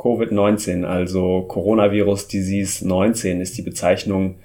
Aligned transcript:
Covid-19, 0.00 0.84
also 0.84 1.42
Coronavirus 1.42 2.26
Disease 2.28 2.88
19, 2.88 3.42
ist 3.42 3.58
die 3.58 3.62
Bezeichnung 3.62 4.36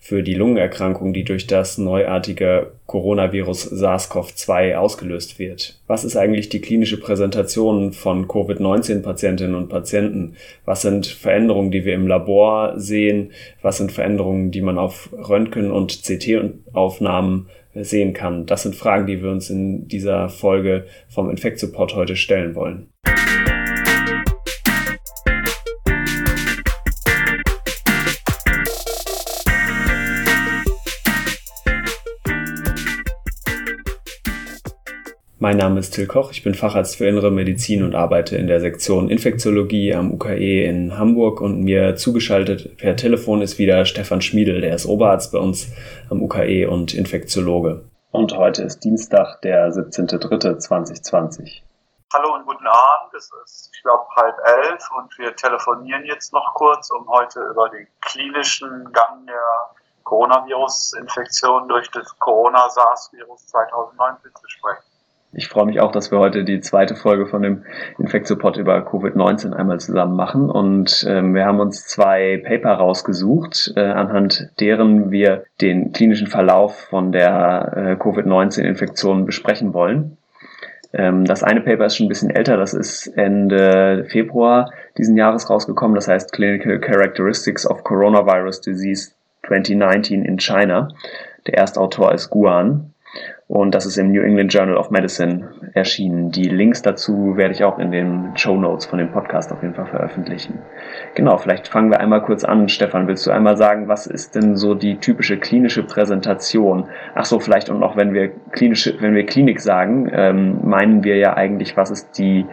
für 0.00 0.24
die 0.24 0.34
Lungenerkrankung, 0.34 1.12
die 1.12 1.22
durch 1.22 1.46
das 1.46 1.78
neuartige 1.78 2.72
Coronavirus 2.86 3.72
SARS-CoV-2 3.72 4.74
ausgelöst 4.74 5.38
wird. 5.38 5.80
Was 5.86 6.04
ist 6.04 6.16
eigentlich 6.16 6.48
die 6.48 6.60
klinische 6.60 7.00
Präsentation 7.00 7.92
von 7.92 8.26
Covid-19-Patientinnen 8.26 9.54
und 9.54 9.68
Patienten? 9.68 10.34
Was 10.64 10.82
sind 10.82 11.06
Veränderungen, 11.06 11.70
die 11.70 11.84
wir 11.84 11.94
im 11.94 12.08
Labor 12.08 12.72
sehen? 12.76 13.30
Was 13.62 13.78
sind 13.78 13.92
Veränderungen, 13.92 14.50
die 14.50 14.62
man 14.62 14.78
auf 14.78 15.10
Röntgen- 15.12 15.70
und 15.70 16.02
CT-Aufnahmen 16.02 17.48
sehen 17.74 18.14
kann? 18.14 18.46
Das 18.46 18.64
sind 18.64 18.74
Fragen, 18.74 19.06
die 19.06 19.22
wir 19.22 19.30
uns 19.30 19.48
in 19.48 19.86
dieser 19.86 20.28
Folge 20.28 20.86
vom 21.08 21.30
Infektsupport 21.30 21.94
heute 21.94 22.16
stellen 22.16 22.56
wollen. 22.56 22.88
Mein 35.44 35.58
Name 35.58 35.80
ist 35.80 35.90
Till 35.90 36.06
Koch, 36.06 36.30
ich 36.30 36.42
bin 36.42 36.54
Facharzt 36.54 36.96
für 36.96 37.06
Innere 37.06 37.30
Medizin 37.30 37.84
und 37.84 37.94
arbeite 37.94 38.34
in 38.34 38.46
der 38.46 38.60
Sektion 38.60 39.10
Infektiologie 39.10 39.94
am 39.94 40.10
UKE 40.10 40.64
in 40.64 40.96
Hamburg 40.96 41.42
und 41.42 41.60
mir 41.60 41.96
zugeschaltet 41.96 42.78
per 42.78 42.96
Telefon 42.96 43.42
ist 43.42 43.58
wieder 43.58 43.84
Stefan 43.84 44.22
Schmiedel, 44.22 44.62
der 44.62 44.74
ist 44.74 44.86
Oberarzt 44.86 45.32
bei 45.32 45.38
uns 45.38 45.66
am 46.08 46.22
UKE 46.22 46.66
und 46.70 46.94
Infektiologe. 46.94 47.84
Und 48.10 48.34
heute 48.34 48.62
ist 48.62 48.84
Dienstag, 48.84 49.42
der 49.42 49.68
17.03.2020. 49.68 51.60
Hallo 52.14 52.36
und 52.36 52.46
guten 52.46 52.66
Abend, 52.66 53.12
es 53.14 53.30
ist, 53.44 53.70
ich 53.74 53.82
glaube, 53.82 54.04
halb 54.16 54.36
elf 54.46 54.88
und 54.96 55.18
wir 55.18 55.36
telefonieren 55.36 56.06
jetzt 56.06 56.32
noch 56.32 56.54
kurz, 56.54 56.90
um 56.90 57.06
heute 57.06 57.40
über 57.50 57.68
den 57.68 57.86
klinischen 58.00 58.90
Gang 58.94 59.26
der 59.26 59.74
Coronavirus-Infektion 60.04 61.68
durch 61.68 61.90
das 61.90 62.18
Corona-SARS-Virus 62.18 63.46
2019 63.48 64.30
zu 64.34 64.48
sprechen. 64.48 64.93
Ich 65.36 65.48
freue 65.48 65.66
mich 65.66 65.80
auch, 65.80 65.90
dass 65.90 66.10
wir 66.10 66.18
heute 66.18 66.44
die 66.44 66.60
zweite 66.60 66.94
Folge 66.94 67.26
von 67.26 67.42
dem 67.42 67.64
Infektsupport 67.98 68.56
über 68.56 68.78
Covid-19 68.78 69.52
einmal 69.52 69.80
zusammen 69.80 70.14
machen. 70.14 70.48
Und 70.48 71.04
ähm, 71.08 71.34
wir 71.34 71.44
haben 71.44 71.60
uns 71.60 71.86
zwei 71.86 72.40
Paper 72.44 72.74
rausgesucht, 72.74 73.72
äh, 73.76 73.80
anhand 73.80 74.50
deren 74.60 75.10
wir 75.10 75.44
den 75.60 75.92
klinischen 75.92 76.28
Verlauf 76.28 76.78
von 76.78 77.10
der 77.10 77.72
äh, 77.76 77.96
Covid-19-Infektion 77.96 79.26
besprechen 79.26 79.74
wollen. 79.74 80.16
Ähm, 80.92 81.24
das 81.24 81.42
eine 81.42 81.60
Paper 81.60 81.86
ist 81.86 81.96
schon 81.96 82.06
ein 82.06 82.10
bisschen 82.10 82.30
älter, 82.30 82.56
das 82.56 82.72
ist 82.72 83.08
Ende 83.08 84.06
Februar 84.08 84.70
diesen 84.96 85.16
Jahres 85.16 85.50
rausgekommen. 85.50 85.96
Das 85.96 86.06
heißt 86.06 86.32
Clinical 86.32 86.78
Characteristics 86.78 87.68
of 87.68 87.82
Coronavirus 87.82 88.60
Disease 88.60 89.10
2019 89.46 90.24
in 90.24 90.38
China. 90.38 90.88
Der 91.46 91.58
Erstautor 91.58 92.14
ist 92.14 92.30
Guan. 92.30 92.93
Und 93.46 93.74
das 93.74 93.84
ist 93.84 93.98
im 93.98 94.10
New 94.10 94.22
England 94.22 94.54
Journal 94.54 94.76
of 94.76 94.90
Medicine 94.90 95.50
erschienen. 95.74 96.30
Die 96.30 96.48
Links 96.48 96.80
dazu 96.80 97.36
werde 97.36 97.52
ich 97.52 97.62
auch 97.62 97.78
in 97.78 97.92
den 97.92 98.32
Show 98.36 98.56
Notes 98.56 98.86
von 98.86 98.98
dem 98.98 99.12
Podcast 99.12 99.52
auf 99.52 99.62
jeden 99.62 99.74
Fall 99.74 99.86
veröffentlichen. 99.86 100.60
Genau, 101.14 101.36
vielleicht 101.36 101.68
fangen 101.68 101.90
wir 101.90 102.00
einmal 102.00 102.22
kurz 102.22 102.42
an. 102.42 102.70
Stefan, 102.70 103.06
willst 103.06 103.26
du 103.26 103.30
einmal 103.30 103.58
sagen, 103.58 103.86
was 103.86 104.06
ist 104.06 104.34
denn 104.34 104.56
so 104.56 104.74
die 104.74 104.96
typische 104.96 105.36
klinische 105.36 105.82
Präsentation? 105.82 106.88
Ach 107.14 107.26
so, 107.26 107.38
vielleicht 107.38 107.68
und 107.68 107.82
auch 107.82 107.98
wenn 107.98 108.14
wir 108.14 108.30
klinische, 108.52 108.94
wenn 109.00 109.14
wir 109.14 109.26
Klinik 109.26 109.60
sagen, 109.60 110.10
ähm, 110.10 110.60
meinen 110.62 111.04
wir 111.04 111.18
ja 111.18 111.34
eigentlich, 111.34 111.76
was 111.76 111.90
ist 111.90 112.16
die 112.16 112.46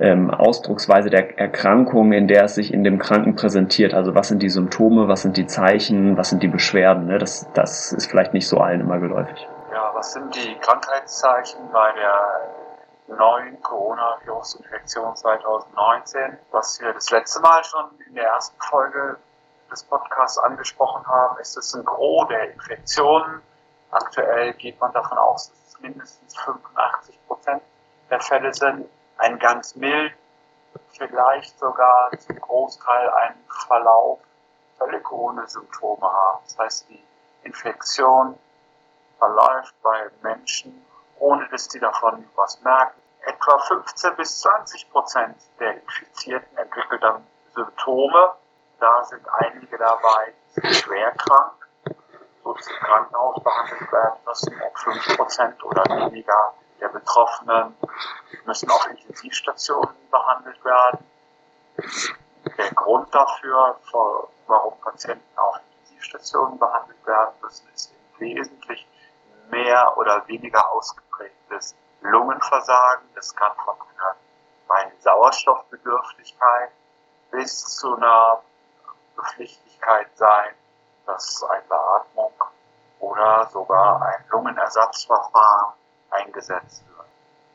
ähm, 0.00 0.32
Ausdrucksweise 0.32 1.10
der 1.10 1.38
Erkrankung, 1.38 2.12
in 2.12 2.26
der 2.26 2.44
es 2.44 2.56
sich 2.56 2.74
in 2.74 2.82
dem 2.82 2.98
Kranken 2.98 3.36
präsentiert. 3.36 3.94
Also 3.94 4.16
was 4.16 4.28
sind 4.28 4.42
die 4.42 4.48
Symptome, 4.48 5.06
was 5.06 5.22
sind 5.22 5.36
die 5.36 5.46
Zeichen, 5.46 6.16
was 6.16 6.30
sind 6.30 6.42
die 6.42 6.48
Beschwerden. 6.48 7.06
Ne? 7.06 7.18
Das, 7.18 7.48
das 7.54 7.92
ist 7.92 8.10
vielleicht 8.10 8.34
nicht 8.34 8.48
so 8.48 8.58
allen 8.58 8.80
immer 8.80 8.98
geläufig 8.98 9.46
was 9.74 10.12
sind 10.12 10.34
die 10.34 10.56
Krankheitszeichen 10.58 11.70
bei 11.72 11.92
der 11.92 12.54
neuen 13.08 13.60
Coronavirus-Infektion 13.62 15.16
2019, 15.16 16.38
was 16.50 16.80
wir 16.80 16.92
das 16.92 17.10
letzte 17.10 17.40
Mal 17.40 17.62
schon 17.64 17.90
in 18.06 18.14
der 18.14 18.28
ersten 18.28 18.60
Folge 18.60 19.16
des 19.70 19.82
Podcasts 19.84 20.38
angesprochen 20.38 21.06
haben, 21.06 21.38
ist 21.38 21.56
es 21.56 21.74
ein 21.74 21.84
Gros 21.84 22.28
der 22.28 22.52
Infektionen. 22.52 23.42
Aktuell 23.90 24.52
geht 24.54 24.80
man 24.80 24.92
davon 24.92 25.18
aus, 25.18 25.50
dass 25.50 25.74
es 25.74 25.80
mindestens 25.80 26.36
85 26.38 27.18
Prozent 27.26 27.62
der 28.10 28.20
Fälle 28.20 28.54
sind. 28.54 28.88
Ein 29.18 29.38
ganz 29.38 29.74
mild, 29.76 30.14
vielleicht 30.90 31.58
sogar 31.58 32.10
zum 32.18 32.40
Großteil 32.40 33.10
einen 33.10 33.44
Verlauf 33.66 34.20
völlig 34.78 35.10
ohne 35.10 35.46
Symptome 35.48 36.02
haben. 36.02 36.40
Das 36.44 36.58
heißt, 36.58 36.88
die 36.88 37.02
Infektion 37.42 38.38
verläuft 39.18 39.74
bei 39.82 40.10
Menschen, 40.22 40.84
ohne 41.18 41.48
dass 41.48 41.68
die 41.68 41.80
davon 41.80 42.28
was 42.36 42.60
merken. 42.62 43.00
Etwa 43.26 43.58
15 43.58 44.16
bis 44.16 44.40
20 44.40 44.90
Prozent 44.90 45.36
der 45.58 45.80
Infizierten 45.80 46.56
entwickeln 46.58 47.00
dann 47.00 47.26
Symptome. 47.54 48.34
Da 48.80 49.04
sind 49.04 49.26
einige 49.38 49.78
dabei, 49.78 50.34
schwer 50.72 51.12
krank, 51.12 51.54
so 52.42 52.52
dass 52.52 52.66
im 52.66 52.76
Krankenhaus 52.76 53.42
behandelt 53.42 53.92
werden 53.92 54.18
müssen. 54.26 54.60
Und 54.60 54.78
5 54.78 55.16
Prozent 55.16 55.64
oder 55.64 55.84
weniger 55.84 56.54
der 56.80 56.88
Betroffenen 56.88 57.76
müssen 58.44 58.70
auf 58.70 58.86
Intensivstationen 58.90 59.94
behandelt 60.10 60.62
werden. 60.64 61.06
Der 62.58 62.70
Grund 62.72 63.14
dafür, 63.14 63.76
warum 64.46 64.78
Patienten 64.80 65.38
auf 65.38 65.60
Intensivstationen 65.70 66.58
behandelt 66.58 67.06
werden 67.06 67.34
müssen, 67.40 67.66
ist 67.72 67.92
im 67.92 68.20
Wesentlichen 68.20 68.88
mehr 69.50 69.96
oder 69.96 70.26
weniger 70.28 70.70
ausgeprägtes 70.72 71.74
Lungenversagen. 72.00 73.08
Das 73.14 73.34
kann 73.34 73.52
von 73.64 73.76
einer 73.80 74.16
reinen 74.68 75.00
Sauerstoffbedürftigkeit 75.00 76.70
bis 77.30 77.76
zu 77.76 77.96
einer 77.96 78.42
Bepflichtigkeit 79.16 80.08
sein, 80.14 80.54
dass 81.06 81.42
eine 81.44 81.62
Beatmung 81.62 82.32
oder 83.00 83.46
sogar 83.46 84.02
ein 84.02 84.24
Lungenersatzverfahren 84.30 85.74
eingesetzt 86.10 86.84
wird. 86.88 87.06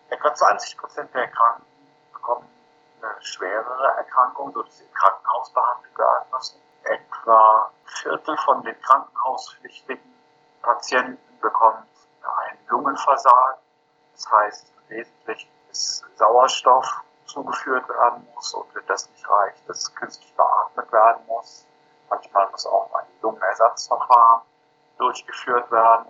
Etwa 0.09 0.33
20 0.33 0.77
Prozent 0.77 1.13
der 1.13 1.23
Erkrankten 1.23 1.65
bekommen 2.13 2.49
eine 3.01 3.21
schwerere 3.21 3.97
Erkrankung, 3.97 4.51
sodass 4.51 4.77
sie 4.77 4.83
im 4.83 4.93
Krankenhaus 4.93 5.51
behandelt 5.51 5.97
werden 5.97 6.25
müssen. 6.31 6.61
Etwa 6.83 7.71
Viertel 7.85 8.37
von 8.37 8.63
den 8.63 8.79
krankenhauspflichtigen 8.81 10.13
Patienten 10.61 11.28
bekommt 11.39 11.87
ein 12.23 12.57
Lungenversagen. 12.67 13.59
Das 14.13 14.31
heißt 14.31 14.73
wesentlich 14.87 15.49
ist 15.71 16.03
Sauerstoff 16.17 17.03
zugeführt 17.25 17.87
werden 17.87 18.27
muss 18.33 18.53
und 18.53 18.73
wenn 18.75 18.85
das 18.87 19.09
nicht 19.09 19.29
reicht, 19.29 19.69
dass 19.69 19.93
künstlich 19.95 20.33
beatmet 20.35 20.91
werden 20.91 21.25
muss. 21.27 21.65
Manchmal 22.09 22.49
muss 22.49 22.65
auch 22.65 22.93
ein 22.95 23.05
Lungenersatzverfahren 23.21 24.41
durchgeführt 24.97 25.71
werden 25.71 26.07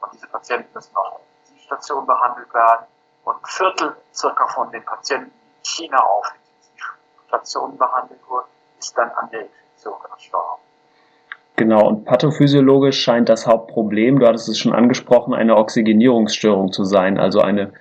und 0.00 0.12
diese 0.12 0.28
Patienten 0.28 0.72
müssen 0.72 0.96
auf 0.96 1.08
der 1.08 1.20
Intensivstation 1.20 2.06
behandelt 2.06 2.52
werden. 2.54 2.86
Und 3.24 3.36
ein 3.36 3.46
Viertel 3.46 3.96
circa 4.14 4.46
von 4.48 4.70
den 4.70 4.84
Patienten, 4.84 5.30
die 5.30 5.58
in 5.58 5.64
China 5.64 5.98
auf 5.98 6.32
Intensivstationen 6.34 7.76
behandelt 7.76 8.20
wurden, 8.28 8.48
ist 8.78 8.96
dann 8.96 9.10
an 9.12 9.28
der 9.30 9.42
Infektion 9.42 9.96
gestorben. 10.14 10.62
Genau, 11.60 11.86
und 11.86 12.06
pathophysiologisch 12.06 12.98
scheint 12.98 13.28
das 13.28 13.46
Hauptproblem, 13.46 14.18
du 14.18 14.26
hattest 14.26 14.48
es 14.48 14.56
schon 14.56 14.72
angesprochen, 14.72 15.34
eine 15.34 15.58
Oxygenierungsstörung 15.58 16.72
zu 16.72 16.84
sein, 16.84 17.18
also 17.18 17.42
eine 17.42 17.72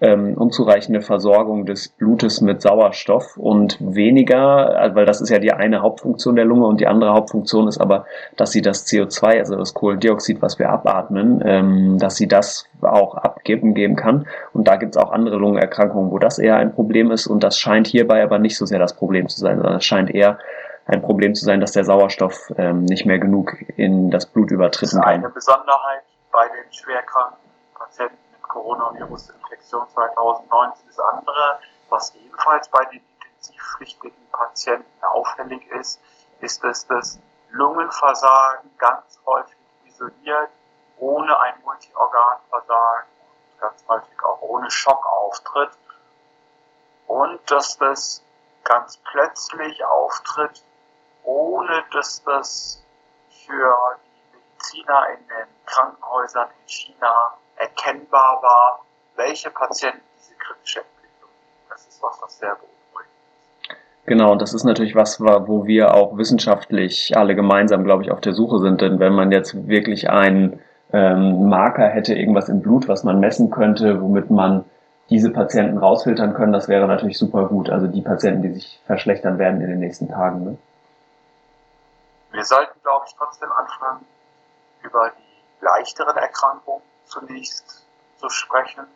ähm, 0.00 0.34
unzureichende 0.34 1.02
Versorgung 1.02 1.64
des 1.64 1.90
Blutes 1.90 2.40
mit 2.40 2.60
Sauerstoff 2.60 3.36
und 3.36 3.78
weniger, 3.78 4.76
also 4.76 4.96
weil 4.96 5.06
das 5.06 5.20
ist 5.20 5.28
ja 5.28 5.38
die 5.38 5.52
eine 5.52 5.82
Hauptfunktion 5.82 6.34
der 6.34 6.46
Lunge 6.46 6.66
und 6.66 6.80
die 6.80 6.88
andere 6.88 7.12
Hauptfunktion 7.12 7.68
ist 7.68 7.80
aber, 7.80 8.06
dass 8.36 8.50
sie 8.50 8.60
das 8.60 8.88
CO2, 8.88 9.38
also 9.38 9.54
das 9.54 9.72
Kohlendioxid, 9.72 10.42
was 10.42 10.58
wir 10.58 10.68
abatmen, 10.70 11.44
ähm, 11.46 11.98
dass 12.00 12.16
sie 12.16 12.26
das 12.26 12.66
auch 12.80 13.14
abgeben 13.14 13.74
geben 13.74 13.94
kann. 13.94 14.26
Und 14.52 14.66
da 14.66 14.74
gibt 14.74 14.96
es 14.96 15.00
auch 15.00 15.12
andere 15.12 15.36
Lungenerkrankungen, 15.36 16.10
wo 16.10 16.18
das 16.18 16.40
eher 16.40 16.56
ein 16.56 16.74
Problem 16.74 17.12
ist 17.12 17.28
und 17.28 17.44
das 17.44 17.56
scheint 17.56 17.86
hierbei 17.86 18.20
aber 18.24 18.40
nicht 18.40 18.56
so 18.56 18.66
sehr 18.66 18.80
das 18.80 18.96
Problem 18.96 19.28
zu 19.28 19.38
sein, 19.38 19.58
sondern 19.58 19.76
es 19.76 19.84
scheint 19.84 20.12
eher 20.12 20.38
ein 20.86 21.02
Problem 21.02 21.34
zu 21.34 21.44
sein, 21.44 21.60
dass 21.60 21.72
der 21.72 21.84
Sauerstoff 21.84 22.52
ähm, 22.56 22.84
nicht 22.84 23.06
mehr 23.06 23.18
genug 23.18 23.54
in 23.76 24.10
das 24.10 24.26
Blut 24.26 24.50
übertreten 24.50 25.00
kann. 25.00 25.22
Das 25.22 25.36
ist 25.36 25.48
eine 25.48 25.62
Besonderheit 25.62 26.02
bei 26.30 26.48
den 26.48 26.72
schwerkranken 26.72 27.38
Patienten 27.74 28.18
mit 28.32 28.42
Coronavirus-Infektion 28.42 29.88
2019. 29.88 30.86
Das 30.88 30.98
andere, 30.98 31.58
was 31.88 32.14
ebenfalls 32.16 32.68
bei 32.68 32.84
den 32.86 33.00
intensivpflichtigen 33.20 34.26
Patienten 34.32 35.04
auffällig 35.04 35.66
ist, 35.70 36.00
ist, 36.40 36.64
dass 36.64 36.86
das 36.86 37.20
Lungenversagen 37.50 38.70
ganz 38.78 39.20
häufig 39.26 39.56
isoliert, 39.86 40.50
ohne 40.98 41.38
ein 41.40 41.54
Multiorganversagen, 41.64 43.08
ganz 43.60 43.84
häufig 43.88 44.24
auch 44.24 44.40
ohne 44.42 44.70
Schock 44.70 45.06
auftritt 45.06 45.70
und 47.06 47.38
dass 47.50 47.78
das 47.78 48.24
ganz 48.64 48.96
plötzlich 48.96 49.84
auftritt, 49.84 50.62
ohne 51.24 51.82
dass 51.92 52.22
das 52.24 52.82
für 53.46 53.74
die 54.04 54.36
Mediziner 54.36 55.06
in 55.14 55.26
den 55.28 55.48
Krankenhäusern 55.66 56.48
in 56.48 56.68
China 56.68 57.36
erkennbar 57.56 58.40
war, 58.42 58.84
welche 59.16 59.50
Patienten 59.50 60.02
diese 60.18 60.34
kritische 60.34 60.80
Entwicklung 60.80 61.30
haben. 61.30 61.70
Das 61.70 61.86
ist 61.86 62.02
was, 62.02 62.20
was 62.22 62.38
sehr 62.38 62.50
beunruhigend 62.50 63.12
ist. 63.68 64.06
Genau, 64.06 64.32
und 64.32 64.42
das 64.42 64.52
ist 64.52 64.64
natürlich 64.64 64.94
was, 64.94 65.20
wo 65.20 65.66
wir 65.66 65.94
auch 65.94 66.16
wissenschaftlich 66.16 67.16
alle 67.16 67.34
gemeinsam, 67.34 67.84
glaube 67.84 68.02
ich, 68.02 68.10
auf 68.10 68.20
der 68.20 68.32
Suche 68.32 68.58
sind. 68.58 68.80
Denn 68.80 68.98
wenn 68.98 69.12
man 69.12 69.30
jetzt 69.30 69.68
wirklich 69.68 70.10
einen 70.10 70.60
ähm, 70.92 71.48
Marker 71.48 71.88
hätte, 71.88 72.14
irgendwas 72.14 72.48
im 72.48 72.60
Blut, 72.60 72.88
was 72.88 73.04
man 73.04 73.20
messen 73.20 73.50
könnte, 73.50 74.00
womit 74.02 74.30
man 74.30 74.64
diese 75.10 75.30
Patienten 75.30 75.78
rausfiltern 75.78 76.34
können, 76.34 76.52
das 76.52 76.68
wäre 76.68 76.86
natürlich 76.86 77.18
super 77.18 77.46
gut. 77.46 77.70
Also 77.70 77.86
die 77.86 78.02
Patienten, 78.02 78.42
die 78.42 78.54
sich 78.54 78.80
verschlechtern 78.86 79.38
werden 79.38 79.60
in 79.60 79.68
den 79.68 79.80
nächsten 79.80 80.08
Tagen. 80.08 80.44
Ne? 80.44 80.58
Wir 82.32 82.44
sollten, 82.46 82.80
glaube 82.80 83.04
ich, 83.06 83.14
trotzdem 83.14 83.52
anfangen, 83.52 84.06
über 84.80 85.10
die 85.10 85.44
leichteren 85.60 86.16
Erkrankungen 86.16 86.82
zunächst 87.04 87.86
zu 88.16 88.30
sprechen. 88.30 88.86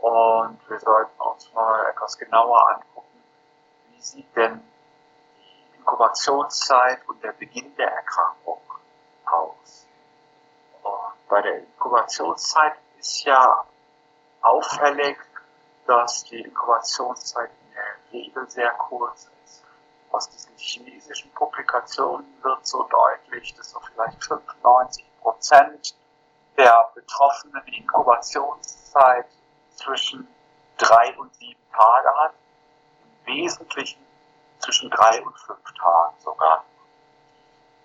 Und 0.00 0.58
wir 0.70 0.78
sollten 0.78 1.20
uns 1.20 1.52
mal 1.52 1.86
etwas 1.90 2.16
genauer 2.16 2.68
angucken, 2.70 3.22
wie 3.90 4.00
sieht 4.00 4.36
denn 4.36 4.62
die 5.36 5.78
Inkubationszeit 5.78 7.00
und 7.08 7.22
der 7.24 7.32
Beginn 7.32 7.74
der 7.74 7.92
Erkrankung 7.92 8.60
aus. 9.24 9.88
Und 10.84 11.28
bei 11.28 11.42
der 11.42 11.58
Inkubationszeit 11.58 12.76
ist 12.96 13.24
ja 13.24 13.66
auffällig, 14.40 15.18
dass 15.88 16.24
die 16.24 16.42
Inkubationszeit 16.42 17.50
in 17.50 17.74
der 17.74 18.12
Regel 18.12 18.48
sehr 18.48 18.70
kurz. 18.74 19.31
Aus 20.12 20.28
diesen 20.28 20.54
chinesischen 20.56 21.30
Publikationen 21.32 22.26
wird 22.42 22.66
so 22.66 22.82
deutlich, 22.84 23.54
dass 23.54 23.70
so 23.70 23.80
vielleicht 23.80 24.22
95 24.22 25.04
Prozent 25.22 25.94
der 26.58 26.90
Betroffenen 26.94 27.66
Inkubationszeit 27.66 29.26
zwischen 29.74 30.28
drei 30.76 31.16
und 31.16 31.34
sieben 31.34 31.60
Tage 31.72 32.08
hat. 32.18 32.34
Im 33.02 33.34
Wesentlichen 33.34 34.04
zwischen 34.58 34.90
drei 34.90 35.22
und 35.22 35.38
fünf 35.38 35.72
Tagen 35.72 36.14
sogar. 36.20 36.64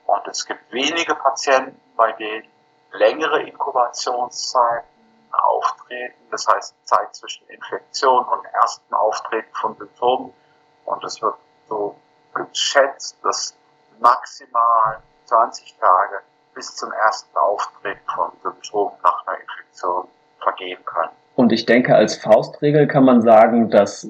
Und 0.06 0.28
es 0.28 0.46
gibt 0.46 0.72
wenige 0.72 1.16
Patienten, 1.16 1.80
bei 1.96 2.12
denen 2.12 2.48
längere 2.92 3.42
Inkubationszeiten 3.44 4.90
auftreten, 5.32 6.28
das 6.30 6.48
heißt 6.48 6.76
Zeit 6.86 7.16
zwischen 7.16 7.48
Infektion 7.48 8.26
und 8.26 8.46
ersten 8.46 8.94
Auftreten 8.94 9.54
von 9.54 9.76
Symptomen. 9.78 10.34
Und 10.86 11.04
es 11.04 11.22
wird 11.22 11.36
so 11.68 11.96
geschätzt, 12.46 13.18
dass 13.24 13.56
maximal 14.00 15.00
20 15.26 15.76
Tage 15.80 16.22
bis 16.54 16.76
zum 16.76 16.92
ersten 16.92 17.38
Auftreten 17.38 18.02
von 18.14 18.32
Symptomen 18.42 18.94
nach 19.04 19.26
einer 19.28 19.40
Infektion 19.40 20.08
vergehen 20.40 20.84
können. 20.86 21.12
Und 21.36 21.52
ich 21.52 21.66
denke, 21.66 21.96
als 21.96 22.18
Faustregel 22.18 22.88
kann 22.88 23.06
man 23.06 23.22
sagen, 23.22 23.70
dass 23.70 24.08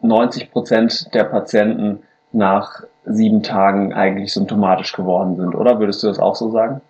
90 0.00 0.52
Prozent 0.52 1.12
der 1.12 1.24
Patienten 1.24 2.06
nach 2.30 2.82
sieben 3.04 3.42
Tagen 3.42 3.92
eigentlich 3.94 4.32
symptomatisch 4.32 4.92
geworden 4.92 5.36
sind, 5.36 5.54
oder? 5.54 5.80
Würdest 5.80 6.02
du 6.02 6.06
das 6.08 6.18
auch 6.18 6.36
so 6.36 6.50
sagen? 6.50 6.80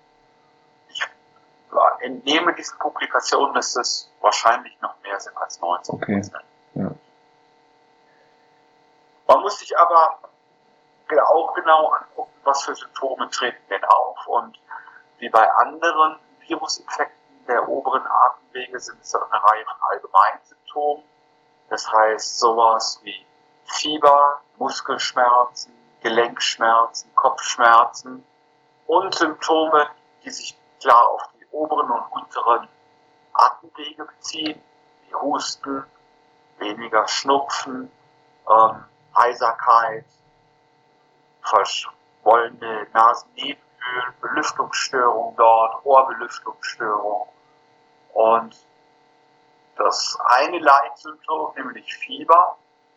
Ich 0.89 1.07
entnehme 2.01 2.55
diesen 2.55 2.79
Publikationen, 2.79 3.55
dass 3.55 3.77
es 3.77 4.11
wahrscheinlich 4.21 4.77
noch 4.83 4.95
mehr 5.03 5.19
sind 5.21 5.37
als 5.39 5.61
90 5.61 5.99
Prozent. 5.99 6.33
Okay. 6.35 6.83
Ja. 6.83 6.91
Man 9.27 9.41
muss 9.43 9.59
sich 9.59 9.79
aber 9.79 10.19
auch 11.17 11.55
genau 11.55 11.89
angucken, 11.89 12.33
was 12.45 12.65
für 12.65 12.75
Symptome 12.75 13.29
treten 13.31 13.63
denn 13.71 13.85
auf 13.85 14.27
und 14.27 14.59
wie 15.19 15.29
bei 15.29 15.51
anderen 15.57 16.19
Virusinfekten 16.41 17.47
der 17.47 17.67
oberen 17.69 18.07
Atemwege 18.07 18.79
sind 18.79 19.01
es 19.01 19.15
eine 19.15 19.25
Reihe 19.25 19.65
von 19.65 19.91
allgemeinen 19.91 20.41
Symptomen. 20.45 21.03
Das 21.71 21.91
heißt 21.91 22.39
sowas 22.39 23.01
wie 23.03 23.27
Fieber, 23.65 24.41
Muskelschmerzen, 24.57 25.73
Gelenkschmerzen, 26.03 27.15
Kopfschmerzen 27.15 28.25
und 28.87 29.15
Symptome, 29.15 29.89
die 30.25 30.31
sich 30.31 30.57
klar 30.81 31.09
auf 31.09 31.23
die 31.35 31.47
oberen 31.53 31.91
und 31.91 32.13
unteren 32.13 32.69
Atemwege 33.33 34.05
beziehen, 34.05 34.63
wie 35.07 35.15
Husten, 35.15 35.85
weniger 36.59 37.07
Schnupfen, 37.09 37.91
ähm, 38.49 38.85
Heiserkeit, 39.17 40.05
verschwollene 41.43 42.87
Nasennebenhöhlen, 42.93 44.15
Belüftungsstörung 44.21 45.35
dort, 45.37 45.85
Ohrbelüftungsstörung. 45.85 47.29
Und 48.13 48.57
das 49.77 50.19
eine 50.25 50.59
Leitsymptom, 50.59 51.55
nämlich 51.57 51.97
Fieber, 51.97 52.57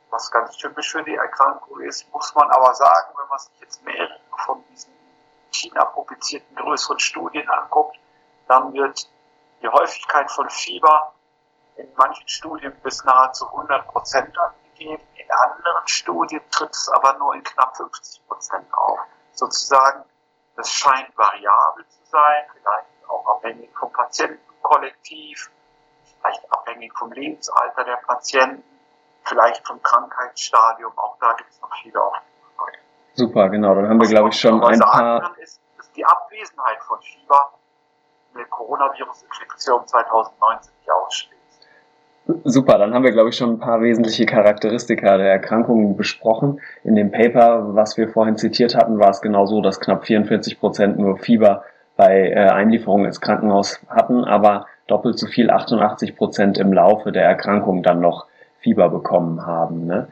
was 0.10 0.30
ganz 0.32 0.58
typisch 0.58 0.92
für 0.92 1.04
die 1.04 1.16
Erkrankung 1.16 1.80
ist, 1.82 2.12
muss 2.12 2.34
man 2.36 2.50
aber 2.52 2.74
sagen, 2.74 3.14
wenn 3.18 3.28
man 3.30 3.40
sich 3.40 3.60
jetzt 3.62 3.84
mehrere 3.84 4.20
von 4.46 4.64
diesen 4.70 4.92
China 5.52 5.86
publizierten 5.86 6.56
größeren 6.56 7.00
Studien 7.00 7.48
anguckt, 7.50 7.98
dann 8.48 8.74
wird 8.74 9.10
die 9.62 9.68
Häufigkeit 9.68 10.30
von 10.32 10.50
Fieber 10.50 11.14
in 11.76 11.88
manchen 11.96 12.28
Studien 12.28 12.76
bis 12.82 13.04
nahezu 13.04 13.48
100 13.48 13.88
Prozent 13.88 14.38
angegeben. 14.82 15.02
In 15.16 15.32
anderen 15.32 15.88
Studien 15.88 16.42
tritt 16.52 16.72
es 16.72 16.90
aber 16.90 17.18
nur 17.18 17.36
in 17.36 17.44
knapp 17.44 17.76
50 17.78 18.28
Prozent 18.28 18.74
auf. 18.74 19.00
Sozusagen 19.34 20.04
das 20.56 20.70
scheint 20.70 21.18
variabel 21.18 21.88
zu 21.88 22.00
sein, 22.06 22.46
vielleicht 22.54 23.10
auch 23.10 23.26
abhängig 23.38 23.70
vom 23.78 23.92
Patientenkollektiv, 23.92 25.50
vielleicht 26.20 26.52
abhängig 26.52 26.94
vom 26.98 27.12
Lebensalter 27.12 27.84
der 27.84 27.96
Patienten, 28.06 28.64
vielleicht 29.24 29.66
vom 29.66 29.82
Krankheitsstadium. 29.82 30.92
Auch 30.98 31.18
da 31.20 31.34
gibt 31.34 31.50
es 31.50 31.62
noch 31.62 31.74
viele 31.82 32.02
offene 32.04 32.26
Super, 33.14 33.50
genau. 33.50 33.76
Dann 33.76 33.90
haben 33.90 34.00
wir, 34.00 34.08
glaube 34.08 34.30
ich, 34.30 34.40
schon 34.40 34.64
ein 34.64 34.80
paar. 34.80 35.38
Ist, 35.38 35.60
dass 35.78 35.92
die 35.92 36.06
Abwesenheit 36.06 36.82
von 36.84 37.02
Fieber 37.02 37.54
in 38.32 38.38
der 38.38 38.48
Coronavirus-Infektion 38.48 39.86
2019 39.86 40.74
nicht 40.78 40.90
aussteht. 40.90 41.41
Super, 42.44 42.78
dann 42.78 42.94
haben 42.94 43.04
wir, 43.04 43.12
glaube 43.12 43.30
ich, 43.30 43.36
schon 43.36 43.54
ein 43.54 43.60
paar 43.60 43.82
wesentliche 43.82 44.28
Charakteristika 44.28 45.18
der 45.18 45.32
Erkrankungen 45.32 45.98
besprochen. 45.98 46.62
In 46.84 46.96
dem 46.96 47.12
Paper, 47.12 47.76
was 47.76 47.98
wir 47.98 48.10
vorhin 48.10 48.38
zitiert 48.38 48.76
hatten, 48.76 49.00
war 49.00 49.10
es 49.10 49.22
genau 49.22 49.48
so, 49.48 49.62
dass 49.62 49.80
knapp 49.80 50.06
44 50.06 50.60
Prozent 50.60 51.00
nur 51.00 51.18
Fieber 51.18 51.64
bei 51.98 52.30
äh, 52.30 52.50
Einlieferung 52.50 53.06
ins 53.06 53.22
Krankenhaus 53.22 53.82
hatten, 53.90 54.24
aber 54.24 54.68
doppelt 54.86 55.18
so 55.18 55.26
viel, 55.26 55.50
88 55.50 56.16
Prozent 56.16 56.58
im 56.60 56.72
Laufe 56.72 57.12
der 57.12 57.24
Erkrankung 57.24 57.82
dann 57.82 58.02
noch 58.02 58.28
Fieber 58.60 58.90
bekommen 58.90 59.46
haben. 59.46 59.88
Ne? 59.88 60.08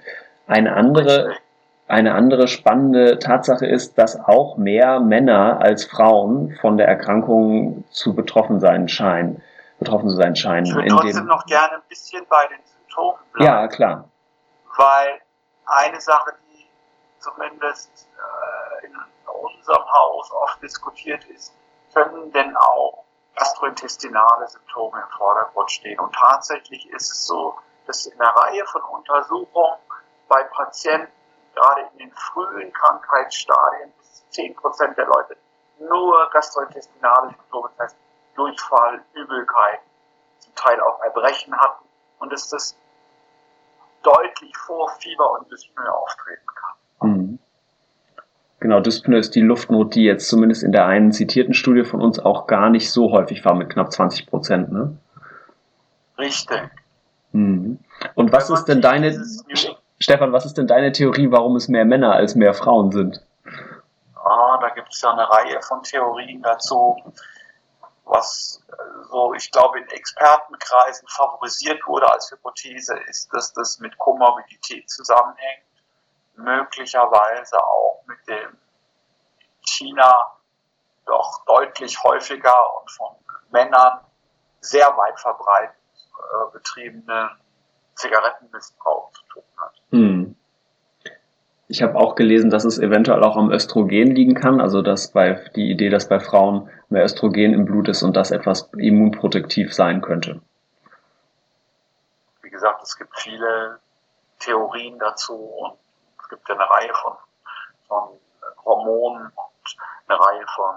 Eine 0.48 0.74
andere, 0.74 1.34
eine 1.88 2.16
andere 2.16 2.48
spannende 2.48 3.20
Tatsache 3.20 3.68
ist, 3.68 4.00
dass 4.00 4.20
auch 4.20 4.58
mehr 4.58 5.00
Männer 5.00 5.62
als 5.62 5.86
Frauen 5.86 6.58
von 6.60 6.78
der 6.78 6.88
Erkrankung 6.88 7.84
zu 7.92 8.16
betroffen 8.16 8.60
sein 8.60 8.88
scheinen 8.88 9.44
betroffen 9.80 10.10
zu 10.10 10.16
sein 10.16 10.36
scheinen. 10.36 10.66
Ich 10.66 10.76
würde 10.76 10.90
trotzdem 10.90 11.26
noch 11.26 11.46
gerne 11.46 11.76
ein 11.76 11.84
bisschen 11.88 12.26
bei 12.28 12.48
den 12.48 12.60
Symptomen 12.66 13.20
bleiben. 13.32 13.52
Ja, 13.52 13.68
klar. 13.68 14.10
Weil 14.78 15.22
eine 15.66 16.00
Sache, 16.00 16.36
die 16.48 16.66
zumindest 17.20 18.08
äh, 18.18 18.86
in 18.86 18.96
unserem 19.26 19.86
Haus 19.86 20.32
oft 20.32 20.62
diskutiert 20.62 21.24
ist, 21.26 21.54
können 21.94 22.32
denn 22.32 22.56
auch 22.56 23.04
gastrointestinale 23.36 24.48
Symptome 24.48 25.02
im 25.02 25.18
Vordergrund 25.18 25.72
stehen. 25.72 26.00
Und 26.00 26.14
tatsächlich 26.14 26.90
ist 26.90 27.12
es 27.12 27.26
so, 27.26 27.56
dass 27.88 28.06
in 28.06 28.20
einer 28.20 28.36
Reihe 28.36 28.66
von 28.68 28.82
Untersuchungen 28.82 29.78
bei 30.28 30.44
Patienten, 30.44 31.12
gerade 31.56 31.90
in 31.94 31.98
den 32.00 32.12
frühen 32.12 32.72
Krankheitsstadien, 32.74 33.92
bis 33.98 34.14
zu 34.14 34.30
10 34.30 34.56
Prozent 34.56 34.98
der 34.98 35.06
Leute 35.06 35.38
nur 35.80 36.30
gastrointestinale 36.32 37.30
Symptome, 37.30 37.70
das 37.78 37.88
heißt 37.88 37.98
Durchfall, 38.40 39.02
Übelkeit, 39.16 39.82
zum 40.40 40.56
Teil 40.56 40.80
auch 40.80 41.02
Erbrechen 41.02 41.54
hatten 41.58 41.86
und 42.20 42.32
dass 42.32 42.50
das 42.50 42.78
deutlich 44.02 44.56
vor 44.56 44.90
Fieber 45.00 45.38
und 45.38 45.52
Dyspnoe 45.52 45.92
auftreten 45.92 46.46
kann. 46.56 47.10
Mhm. 47.10 47.40
Genau, 48.62 48.80
Dyspnoe 48.80 49.18
ist 49.18 49.36
die 49.36 49.42
Luftnot, 49.42 49.96
die 49.96 50.06
jetzt 50.06 50.30
zumindest 50.30 50.64
in 50.64 50.72
der 50.72 50.86
einen 50.86 51.12
zitierten 51.12 51.54
Studie 51.54 51.84
von 51.84 52.02
uns 52.02 52.18
auch 52.18 52.48
gar 52.48 52.70
nicht 52.70 52.92
so 52.92 53.12
häufig 53.12 53.44
war, 53.44 53.56
mit 53.56 53.70
knapp 53.70 53.92
20 53.92 54.28
Prozent, 54.28 54.72
ne? 54.72 54.98
Richtig. 56.18 56.62
Mhm. 57.34 57.80
Und 58.16 58.32
was 58.32 58.50
ist 58.50 58.66
denn 58.66 58.82
deine, 58.82 59.22
Stefan, 60.00 60.32
was 60.32 60.46
ist 60.46 60.58
denn 60.58 60.68
deine 60.68 60.94
Theorie, 60.94 61.30
warum 61.30 61.58
es 61.58 61.68
mehr 61.68 61.84
Männer 61.84 62.14
als 62.14 62.36
mehr 62.36 62.54
Frauen 62.54 62.92
sind? 62.94 63.22
Ah, 64.16 64.58
da 64.62 64.70
gibt 64.70 64.94
es 64.94 65.02
ja 65.02 65.12
eine 65.12 65.30
Reihe 65.30 65.62
von 65.62 65.84
Theorien 65.84 66.42
dazu 66.42 66.96
was 68.10 68.62
so, 69.10 69.34
ich 69.34 69.52
glaube, 69.52 69.80
in 69.80 69.88
Expertenkreisen 69.90 71.08
favorisiert 71.08 71.86
wurde 71.88 72.12
als 72.12 72.32
Hypothese, 72.32 72.98
ist, 73.08 73.30
dass 73.34 73.54
das 73.54 73.80
mit 73.80 73.98
Komorbidität 73.98 74.90
zusammenhängt. 74.90 75.66
möglicherweise 76.36 77.62
auch 77.62 78.02
mit 78.06 78.26
dem 78.28 78.58
China 79.62 80.38
doch 81.06 81.44
deutlich 81.46 82.02
häufiger 82.02 82.80
und 82.80 82.92
von 82.92 83.16
Männern 83.50 84.06
sehr 84.62 84.96
weit 84.96 85.20
verbreitet 85.20 85.76
äh, 86.18 86.52
betriebenen 86.54 87.30
Zigarettenmissbrauch 87.96 89.12
zu 89.12 89.24
tun 89.34 89.44
hat. 89.58 89.79
Ich 91.72 91.84
habe 91.84 92.00
auch 92.00 92.16
gelesen, 92.16 92.50
dass 92.50 92.66
es 92.66 92.80
eventuell 92.80 93.24
auch 93.24 93.38
am 93.38 93.52
Östrogen 93.52 94.16
liegen 94.16 94.34
kann, 94.34 94.60
also 94.60 94.82
dass 94.82 95.12
bei 95.12 95.34
die 95.56 95.70
Idee, 95.70 95.90
dass 95.90 96.10
bei 96.10 96.20
Frauen 96.20 96.68
mehr 96.90 97.04
Östrogen 97.04 97.54
im 97.54 97.66
Blut 97.66 97.88
ist 97.90 98.02
und 98.02 98.18
das 98.18 98.32
etwas 98.32 98.72
immunprotektiv 98.76 99.72
sein 99.72 100.02
könnte. 100.02 100.42
Wie 102.42 102.50
gesagt, 102.50 102.82
es 102.82 102.98
gibt 102.98 103.16
viele 103.20 103.80
Theorien 104.40 104.98
dazu 104.98 105.36
und 105.36 105.78
es 106.24 106.30
gibt 106.30 106.50
ja 106.50 106.56
eine 106.56 106.68
Reihe 106.68 106.94
von, 106.96 107.14
von 107.88 108.20
Hormonen 108.66 109.28
und 109.28 109.78
eine 110.08 110.20
Reihe 110.20 110.46
von 110.56 110.76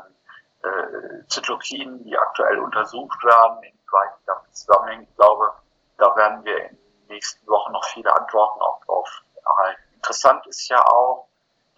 äh, 0.63 1.27
Zytokinen, 1.29 2.05
die 2.05 2.19
aktuell 2.19 2.59
untersucht 2.59 3.25
werden, 3.25 3.63
inwieweit 3.63 4.13
die 4.27 4.53
zusammenhängen. 4.53 5.07
Ich 5.09 5.17
glaube, 5.17 5.53
da 5.97 6.15
werden 6.17 6.45
wir 6.45 6.69
in 6.69 6.77
den 6.77 7.07
nächsten 7.09 7.47
Wochen 7.47 7.73
noch 7.73 7.85
viele 7.87 8.15
Antworten 8.15 8.61
auch 8.61 8.85
drauf 8.85 9.23
erhalten. 9.43 9.92
Interessant 10.03 10.45
ist 10.49 10.69
ja 10.69 10.85
auch, 10.85 11.29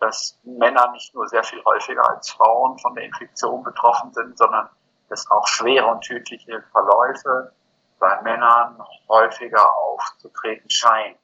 dass 0.01 0.39
Männer 0.45 0.91
nicht 0.93 1.15
nur 1.15 1.29
sehr 1.29 1.45
viel 1.45 1.63
häufiger 1.63 2.09
als 2.09 2.31
Frauen 2.31 2.79
von 2.79 2.95
der 2.95 3.05
Infektion 3.05 3.63
betroffen 3.63 4.15
sind, 4.15 4.39
sondern 4.39 4.71
dass 5.11 5.31
auch 5.31 5.47
schwere 5.47 5.87
und 5.87 6.01
tödliche 6.01 6.65
Verläufe 6.73 7.53
bei 7.99 8.23
Männern 8.23 8.83
häufiger 9.11 9.77
aufzutreten 9.77 10.71
scheinen. 10.71 11.17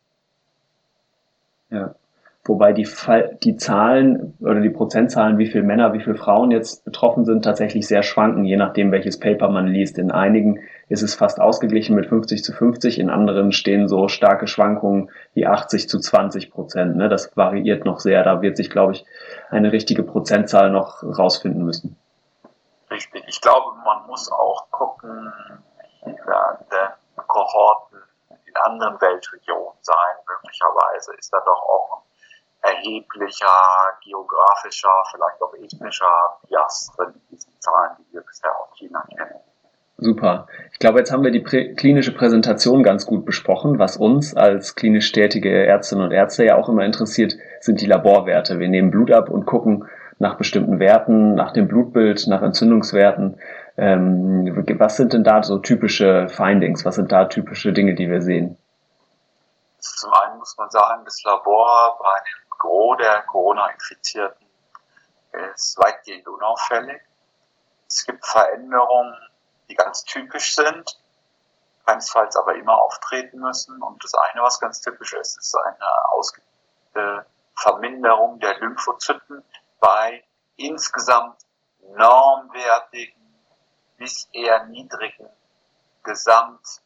Ja. 1.70 1.94
Wobei 2.44 2.72
die, 2.72 2.88
die 3.42 3.56
Zahlen 3.56 4.34
oder 4.40 4.60
die 4.60 4.70
Prozentzahlen, 4.70 5.36
wie 5.36 5.46
viele 5.46 5.62
Männer, 5.62 5.92
wie 5.92 6.00
viele 6.00 6.16
Frauen 6.16 6.50
jetzt 6.50 6.86
betroffen 6.86 7.26
sind, 7.26 7.44
tatsächlich 7.44 7.86
sehr 7.86 8.02
schwanken, 8.02 8.44
je 8.44 8.56
nachdem, 8.56 8.92
welches 8.92 9.20
Paper 9.20 9.50
man 9.50 9.66
liest. 9.66 9.98
In 9.98 10.10
einigen 10.10 10.58
ist 10.88 11.02
es 11.02 11.14
fast 11.14 11.38
ausgeglichen 11.38 11.94
mit 11.94 12.06
50 12.06 12.42
zu 12.42 12.52
50, 12.54 12.98
in 12.98 13.10
anderen 13.10 13.52
stehen 13.52 13.88
so 13.88 14.08
starke 14.08 14.46
Schwankungen 14.46 15.10
wie 15.34 15.46
80 15.46 15.86
zu 15.90 16.00
20 16.00 16.50
Prozent. 16.50 16.96
Ne? 16.96 17.10
Das 17.10 17.36
variiert 17.36 17.84
noch 17.84 18.00
sehr. 18.00 18.24
Da 18.24 18.40
wird 18.40 18.56
sich, 18.56 18.70
glaube 18.70 18.92
ich, 18.92 19.04
eine 19.50 19.70
richtige 19.70 20.02
Prozentzahl 20.02 20.70
noch 20.70 21.02
rausfinden 21.02 21.62
müssen. 21.62 21.98
Richtig. 22.90 23.22
Ich 23.28 23.40
glaube, 23.42 23.76
man 23.84 24.06
muss 24.06 24.32
auch 24.32 24.70
gucken, 24.70 25.30
wie 26.06 26.12
werden 26.12 26.66
Kohorten 27.26 27.98
in 28.46 28.56
anderen 28.64 28.98
Weltregionen 28.98 29.78
sein. 29.82 30.14
Möglicherweise 30.26 31.14
ist 31.18 31.32
da 31.32 31.38
doch 31.44 31.62
auch 31.62 32.02
erheblicher 32.62 33.46
geografischer, 34.04 34.90
vielleicht 35.10 35.42
auch 35.42 35.54
ethnischer 35.54 36.38
Bias 36.48 36.92
drin 36.96 37.14
in 37.14 37.36
diesen 37.36 37.52
Zahlen, 37.60 37.96
die 37.98 38.12
wir 38.12 38.20
bisher 38.22 38.50
aus 38.58 38.68
China 38.78 39.04
kennen. 39.16 39.40
Super. 40.02 40.46
Ich 40.72 40.78
glaube, 40.78 40.98
jetzt 40.98 41.12
haben 41.12 41.24
wir 41.24 41.30
die 41.30 41.40
prä 41.40 41.74
klinische 41.74 42.14
Präsentation 42.14 42.82
ganz 42.82 43.04
gut 43.04 43.26
besprochen. 43.26 43.78
Was 43.78 43.98
uns 43.98 44.34
als 44.34 44.74
klinisch 44.74 45.12
tätige 45.12 45.66
Ärztinnen 45.66 46.04
und 46.04 46.12
Ärzte 46.12 46.44
ja 46.44 46.56
auch 46.56 46.70
immer 46.70 46.86
interessiert, 46.86 47.34
sind 47.60 47.82
die 47.82 47.86
Laborwerte. 47.86 48.58
Wir 48.58 48.68
nehmen 48.68 48.90
Blut 48.90 49.12
ab 49.12 49.28
und 49.28 49.44
gucken 49.44 49.86
nach 50.18 50.36
bestimmten 50.36 50.78
Werten, 50.78 51.34
nach 51.34 51.52
dem 51.52 51.68
Blutbild, 51.68 52.26
nach 52.28 52.40
Entzündungswerten. 52.40 53.40
Ähm, 53.76 54.64
was 54.78 54.96
sind 54.96 55.12
denn 55.12 55.24
da 55.24 55.42
so 55.42 55.58
typische 55.58 56.28
Findings? 56.28 56.84
Was 56.86 56.94
sind 56.94 57.12
da 57.12 57.26
typische 57.26 57.72
Dinge, 57.74 57.94
die 57.94 58.08
wir 58.08 58.22
sehen? 58.22 58.56
Zum 59.78 60.12
einen 60.12 60.38
muss 60.38 60.56
man 60.56 60.70
sagen, 60.70 61.02
das 61.04 61.22
Labor 61.24 61.98
bei 61.98 62.20
dem 62.20 62.39
Gros 62.60 62.98
der 62.98 63.22
Corona-Infizierten 63.22 64.46
ist 65.54 65.78
weitgehend 65.78 66.28
unauffällig. 66.28 67.00
Es 67.88 68.04
gibt 68.04 68.24
Veränderungen, 68.24 69.16
die 69.68 69.74
ganz 69.74 70.04
typisch 70.04 70.54
sind, 70.54 71.00
keinesfalls 71.86 72.36
aber 72.36 72.54
immer 72.54 72.80
auftreten 72.80 73.40
müssen. 73.40 73.82
Und 73.82 74.04
das 74.04 74.14
eine, 74.14 74.42
was 74.42 74.60
ganz 74.60 74.80
typisch 74.80 75.14
ist, 75.14 75.38
ist 75.38 75.56
eine 75.56 76.08
ausgeprägte 76.10 77.26
Verminderung 77.56 78.38
der 78.40 78.58
Lymphozyten 78.60 79.42
bei 79.80 80.22
insgesamt 80.56 81.40
normwertigen 81.96 83.42
bis 83.96 84.28
eher 84.32 84.64
niedrigen 84.66 85.28
Gesamt 86.02 86.82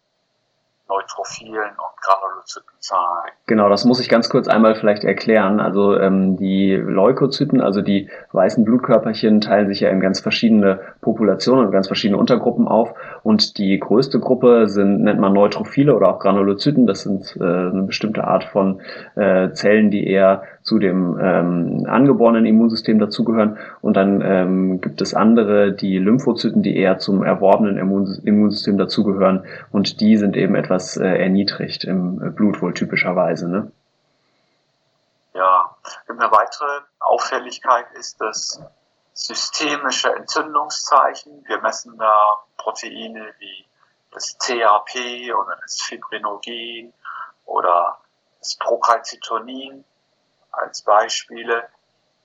Neutrophilen 0.86 1.78
und 1.78 1.93
Granulozytenzahlen. 2.04 3.32
Genau, 3.46 3.68
das 3.68 3.84
muss 3.84 4.00
ich 4.00 4.08
ganz 4.08 4.28
kurz 4.28 4.48
einmal 4.48 4.74
vielleicht 4.74 5.04
erklären. 5.04 5.60
Also 5.60 5.98
ähm, 5.98 6.36
die 6.36 6.74
Leukozyten, 6.74 7.60
also 7.60 7.82
die 7.82 8.08
weißen 8.32 8.64
Blutkörperchen, 8.64 9.40
teilen 9.40 9.68
sich 9.68 9.80
ja 9.80 9.90
in 9.90 10.00
ganz 10.00 10.20
verschiedene 10.20 10.80
Populationen 11.00 11.66
und 11.66 11.72
ganz 11.72 11.86
verschiedene 11.86 12.18
Untergruppen 12.18 12.68
auf. 12.68 12.94
Und 13.22 13.58
die 13.58 13.78
größte 13.78 14.18
Gruppe 14.20 14.68
sind, 14.68 15.02
nennt 15.02 15.20
man 15.20 15.32
Neutrophile 15.32 15.94
oder 15.94 16.08
auch 16.08 16.18
Granulozyten. 16.20 16.86
Das 16.86 17.02
sind 17.02 17.36
äh, 17.38 17.44
eine 17.44 17.82
bestimmte 17.82 18.24
Art 18.24 18.44
von 18.44 18.80
äh, 19.14 19.50
Zellen, 19.52 19.90
die 19.90 20.06
eher 20.06 20.42
zu 20.62 20.78
dem 20.78 21.18
ähm, 21.20 21.84
angeborenen 21.86 22.46
Immunsystem 22.46 22.98
dazugehören. 22.98 23.58
Und 23.82 23.96
dann 23.96 24.22
ähm, 24.24 24.80
gibt 24.80 25.02
es 25.02 25.12
andere, 25.14 25.72
die 25.72 25.98
Lymphozyten, 25.98 26.62
die 26.62 26.76
eher 26.76 26.98
zum 26.98 27.22
erworbenen 27.22 27.76
Immunsystem 27.76 28.78
dazugehören. 28.78 29.42
Und 29.70 30.00
die 30.00 30.16
sind 30.16 30.36
eben 30.36 30.54
etwas 30.54 30.96
äh, 30.96 31.06
erniedrigt 31.06 31.84
im 31.94 32.34
Blut 32.34 32.60
wohl 32.60 32.74
typischerweise. 32.74 33.48
Ne? 33.48 33.72
Ja, 35.32 35.76
eine 36.08 36.30
weitere 36.30 36.80
Auffälligkeit 37.00 37.86
ist 37.92 38.20
das 38.20 38.60
systemische 39.12 40.14
Entzündungszeichen. 40.14 41.44
Wir 41.46 41.60
messen 41.60 41.96
da 41.98 42.44
Proteine 42.56 43.32
wie 43.38 43.66
das 44.10 44.36
THP 44.38 45.32
oder 45.32 45.56
das 45.62 45.80
Fibrinogen 45.82 46.92
oder 47.46 47.98
das 48.38 48.56
Procalcitonin 48.56 49.84
als 50.52 50.82
Beispiele 50.82 51.68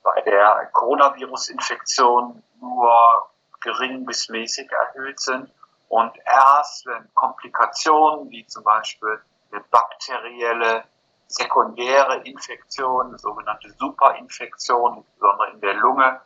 bei 0.02 0.20
der 0.22 0.70
Coronavirus-Infektion 0.72 2.42
nur 2.60 3.30
gering 3.60 4.06
bis 4.06 4.28
mäßig 4.28 4.70
erhöht 4.70 5.20
sind. 5.20 5.52
Und 5.88 6.16
erst 6.24 6.86
wenn 6.86 7.12
Komplikationen 7.14 8.30
wie 8.30 8.46
zum 8.46 8.62
Beispiel 8.62 9.20
eine 9.52 9.62
bakterielle 9.70 10.84
sekundäre 11.26 12.22
Infektion, 12.24 13.08
eine 13.08 13.18
sogenannte 13.18 13.70
Superinfektion, 13.78 14.98
insbesondere 14.98 15.50
in 15.52 15.60
der 15.60 15.74
Lunge, 15.74 16.20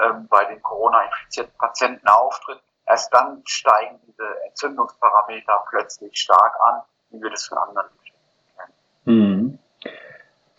ähm, 0.00 0.28
bei 0.28 0.44
den 0.44 0.62
Corona-infizierten 0.62 1.56
Patienten 1.58 2.06
auftritt, 2.08 2.62
erst 2.86 3.12
dann 3.12 3.42
steigen 3.46 4.00
diese 4.06 4.24
Entzündungsparameter 4.46 5.64
plötzlich 5.68 6.16
stark 6.18 6.54
an, 6.66 6.82
wie 7.10 7.22
wir 7.22 7.30
das 7.30 7.46
von 7.46 7.58
anderen 7.58 7.88
Infektionen 7.90 8.56
kennen. 8.56 8.74
Mhm. 9.04 9.58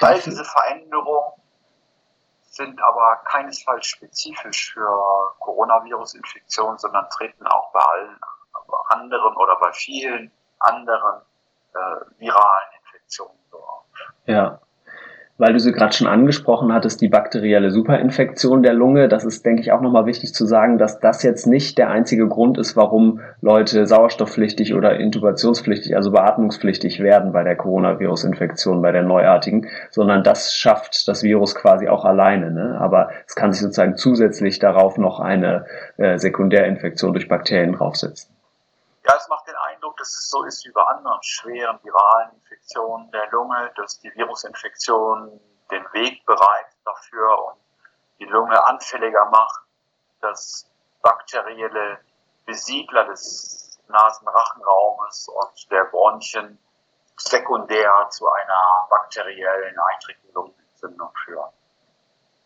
All 0.02 0.20
diese 0.22 0.46
Veränderungen 0.46 1.42
sind 2.44 2.82
aber 2.82 3.18
keinesfalls 3.26 3.88
spezifisch 3.88 4.74
für 4.74 5.36
Coronavirus-Infektionen, 5.40 6.78
sondern 6.78 7.10
treten 7.10 7.46
auch 7.48 7.72
bei 7.72 7.80
allen 7.80 8.20
anderen 8.90 9.36
oder 9.36 9.58
bei 9.60 9.72
vielen 9.74 10.32
anderen 10.60 11.22
äh, 11.76 12.20
viralen 12.20 12.70
Infektionen 12.82 13.38
so 13.52 13.58
auf. 13.58 13.86
Ja 14.26 14.60
weil 15.38 15.52
du 15.52 15.60
sie 15.60 15.74
gerade 15.74 15.94
schon 15.94 16.08
angesprochen 16.08 16.74
hattest, 16.74 17.02
die 17.02 17.10
bakterielle 17.10 17.70
Superinfektion 17.70 18.64
der 18.64 18.74
Lunge. 18.74 19.10
Das 19.10 19.26
ist, 19.26 19.46
denke 19.46 19.62
ich, 19.62 19.72
auch 19.72 19.82
nochmal 19.82 20.06
wichtig 20.06 20.34
zu 20.34 20.46
sagen, 20.46 20.78
dass 20.78 21.00
das 21.00 21.24
jetzt 21.24 21.46
nicht 21.46 21.78
der 21.78 21.90
einzige 21.90 22.28
Grund 22.28 22.58
ist, 22.58 22.78
warum 22.78 23.20
Leute 23.42 23.86
sauerstoffpflichtig 23.86 24.74
oder 24.74 24.98
intubationspflichtig, 24.98 25.96
also 25.96 26.12
beatmungspflichtig 26.12 27.02
werden 27.02 27.34
bei 27.34 27.44
der 27.44 27.58
Coronavirus-Infektion, 27.58 28.82
bei 28.82 28.94
der 28.94 29.04
neuartigen, 29.04 29.68
sondern 29.92 30.24
das 30.24 30.56
schafft 30.56 31.08
das 31.08 31.24
Virus 31.24 31.54
quasi 31.56 31.90
auch 31.90 32.06
alleine. 32.06 32.52
Ne? 32.52 32.78
Aber 32.80 33.10
es 33.28 33.36
kann 33.36 33.52
sich 33.52 33.62
sozusagen 33.62 33.98
zusätzlich 33.98 34.60
darauf 34.60 34.98
noch 34.98 35.20
eine 35.20 35.66
äh, 35.98 36.18
Sekundärinfektion 36.18 37.12
durch 37.12 37.28
Bakterien 37.28 37.74
draufsetzen. 37.74 38.34
Ja, 39.06 39.14
es 39.18 39.28
macht 39.30 39.48
den 39.48 39.56
Dass 39.98 40.10
es 40.10 40.30
so 40.30 40.44
ist 40.44 40.66
wie 40.66 40.72
bei 40.72 40.84
anderen 40.84 41.22
schweren 41.24 41.80
viralen 41.84 42.32
Infektionen 42.34 43.12
der 43.12 43.30
Lunge, 43.32 43.72
dass 43.76 44.00
die 44.00 44.14
Virusinfektion 44.16 45.40
den 45.72 45.84
Weg 45.94 46.26
bereitet 46.26 46.78
dafür 46.84 47.46
und 47.46 47.60
die 48.20 48.26
Lunge 48.26 48.64
anfälliger 48.66 49.26
macht, 49.26 49.64
dass 50.22 50.70
bakterielle 51.02 52.00
Besiedler 52.46 53.06
des 53.06 53.80
Nasenrachenraumes 53.88 55.30
und 55.30 55.72
der 55.72 55.86
Bronchien 55.86 56.60
sekundär 57.18 58.08
zu 58.10 58.30
einer 58.30 58.88
bakteriellen 58.90 59.76
einträglichen 59.80 60.34
Lungenentzündung 60.34 61.10
führen. 61.24 61.52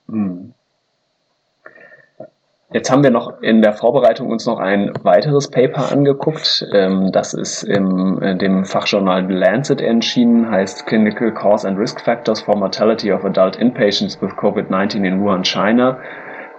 Hm. 0.07 0.55
Jetzt 2.71 2.91
haben 2.91 3.03
wir 3.03 3.09
noch 3.09 3.41
in 3.41 3.63
der 3.63 3.73
Vorbereitung 3.73 4.29
uns 4.29 4.45
noch 4.45 4.59
ein 4.59 4.91
weiteres 5.01 5.49
Paper 5.49 5.91
angeguckt. 5.91 6.67
Ähm, 6.71 7.11
das 7.11 7.33
ist 7.33 7.63
in 7.63 8.21
äh, 8.21 8.37
dem 8.37 8.63
Fachjournal 8.63 9.25
The 9.27 9.33
Lancet 9.33 9.81
erschienen, 9.81 10.51
heißt 10.51 10.85
Clinical 10.85 11.33
Cause 11.33 11.67
and 11.67 11.79
Risk 11.79 11.99
Factors 11.99 12.41
for 12.41 12.55
Mortality 12.55 13.11
of 13.11 13.25
Adult 13.25 13.55
Inpatients 13.55 14.21
with 14.21 14.33
COVID-19 14.33 15.03
in 15.03 15.19
Wuhan, 15.19 15.43
China 15.43 15.97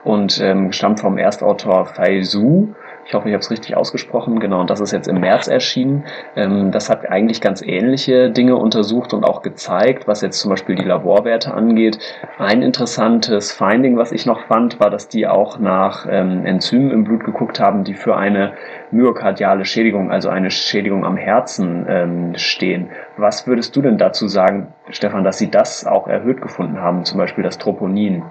und 0.03 0.41
ähm, 0.41 0.73
stammt 0.73 0.99
vom 0.99 1.17
Erstautor 1.17 1.87
Fei 1.87 2.23
Zhu. 2.23 2.75
Ich 3.11 3.15
hoffe, 3.15 3.29
ich 3.29 3.35
habe 3.35 3.41
es 3.41 3.51
richtig 3.51 3.77
ausgesprochen. 3.77 4.39
Genau, 4.39 4.61
und 4.61 4.71
das 4.71 4.79
ist 4.79 4.93
jetzt 4.93 5.09
im 5.09 5.19
März 5.19 5.49
erschienen. 5.49 6.05
Ähm, 6.37 6.71
das 6.71 6.89
hat 6.89 7.11
eigentlich 7.11 7.41
ganz 7.41 7.61
ähnliche 7.61 8.31
Dinge 8.31 8.55
untersucht 8.55 9.13
und 9.13 9.25
auch 9.25 9.43
gezeigt, 9.43 10.07
was 10.07 10.21
jetzt 10.21 10.39
zum 10.39 10.49
Beispiel 10.49 10.77
die 10.77 10.85
Laborwerte 10.85 11.53
angeht. 11.53 11.99
Ein 12.39 12.63
interessantes 12.63 13.51
Finding, 13.51 13.97
was 13.97 14.13
ich 14.13 14.27
noch 14.27 14.43
fand, 14.43 14.79
war, 14.79 14.91
dass 14.91 15.09
die 15.09 15.27
auch 15.27 15.59
nach 15.59 16.07
ähm, 16.09 16.47
Enzymen 16.47 16.93
im 16.93 17.03
Blut 17.03 17.25
geguckt 17.25 17.59
haben, 17.59 17.83
die 17.83 17.95
für 17.95 18.17
eine 18.17 18.53
myokardiale 18.93 19.65
Schädigung, 19.65 20.13
also 20.13 20.29
eine 20.29 20.53
Schädigung 20.53 21.05
am 21.05 21.17
Herzen 21.17 21.87
ähm, 21.89 22.35
stehen. 22.37 22.91
Was 23.17 23.45
würdest 23.45 23.75
du 23.75 23.83
denn 23.83 23.99
dazu 23.99 24.29
sagen, 24.29 24.73
Stefan, 24.89 25.25
dass 25.25 25.37
sie 25.37 25.51
das 25.51 25.85
auch 25.85 26.07
erhöht 26.07 26.41
gefunden 26.41 26.81
haben, 26.81 27.05
zum 27.05 27.19
Beispiel 27.19 27.43
das 27.43 27.59
Troponin? 27.59 28.23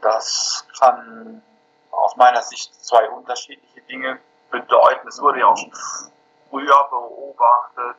Das 0.00 0.66
kann 0.80 1.42
aus 1.96 2.16
meiner 2.16 2.42
Sicht 2.42 2.74
zwei 2.84 3.08
unterschiedliche 3.10 3.80
Dinge 3.82 4.18
bedeuten. 4.50 5.08
Es 5.08 5.20
wurde 5.20 5.40
ja 5.40 5.46
auch 5.46 5.56
schon 5.56 5.72
früher 6.50 6.88
beobachtet, 6.90 7.96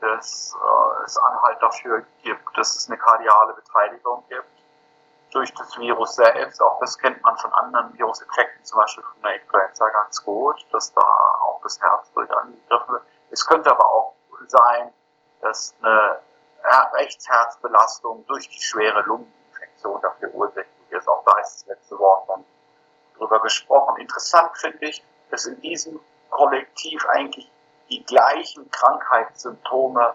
dass 0.00 0.54
äh, 0.54 1.04
es 1.04 1.16
Anhalt 1.18 1.62
dafür 1.62 2.04
gibt, 2.22 2.58
dass 2.58 2.76
es 2.76 2.88
eine 2.88 2.98
kardiale 2.98 3.54
Beteiligung 3.54 4.24
gibt 4.28 4.44
durch 5.30 5.52
das 5.54 5.76
Virus 5.78 6.14
selbst. 6.14 6.62
Auch 6.62 6.78
das 6.80 6.98
kennt 6.98 7.22
man 7.22 7.36
von 7.36 7.52
anderen 7.52 7.96
Virusinfekten, 7.98 8.64
zum 8.64 8.78
Beispiel 8.78 9.02
von 9.04 9.22
der 9.22 9.40
Influenza 9.40 9.88
ganz 9.88 10.24
gut, 10.24 10.64
dass 10.72 10.92
da 10.92 11.00
auch 11.00 11.60
das 11.62 11.80
Herz 11.80 12.12
durch 12.12 12.30
angegriffen 12.30 12.94
wird. 12.94 13.02
Es 13.30 13.46
könnte 13.46 13.70
aber 13.70 13.86
auch 13.86 14.14
sein, 14.46 14.92
dass 15.40 15.74
eine 15.82 16.20
Rechtsherzbelastung 16.94 18.24
durch 18.26 18.48
die 18.48 18.60
schwere 18.60 19.02
Lungeninfektion 19.02 20.00
dafür 20.00 20.32
ursächlich 20.34 20.90
ist. 20.90 21.08
Auch 21.08 21.24
da 21.24 21.38
ist 21.38 21.60
das 21.60 21.66
letzte 21.66 21.98
Wort 21.98 22.28
dann 22.28 22.44
drüber 23.24 23.40
gesprochen. 23.40 24.00
Interessant 24.00 24.56
finde 24.56 24.86
ich, 24.86 25.04
dass 25.30 25.46
in 25.46 25.60
diesem 25.60 26.00
Kollektiv 26.30 27.04
eigentlich 27.08 27.50
die 27.88 28.04
gleichen 28.04 28.70
Krankheitssymptome 28.70 30.14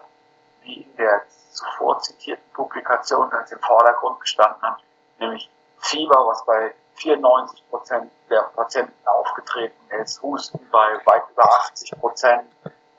wie 0.62 0.82
in 0.82 0.96
der 0.96 1.22
zuvor 1.50 1.98
zitierten 2.00 2.44
Publikation 2.52 3.30
ganz 3.30 3.50
im 3.50 3.58
Vordergrund 3.60 4.20
gestanden 4.20 4.62
haben, 4.62 4.82
nämlich 5.18 5.50
Fieber, 5.78 6.26
was 6.26 6.44
bei 6.44 6.74
94 6.96 7.68
Prozent 7.70 8.10
der 8.28 8.42
Patienten 8.54 8.92
aufgetreten 9.06 9.90
ist, 10.02 10.22
Husten 10.22 10.60
bei 10.70 11.00
weit 11.06 11.22
über 11.30 11.44
80 11.44 11.98
Prozent, 11.98 12.44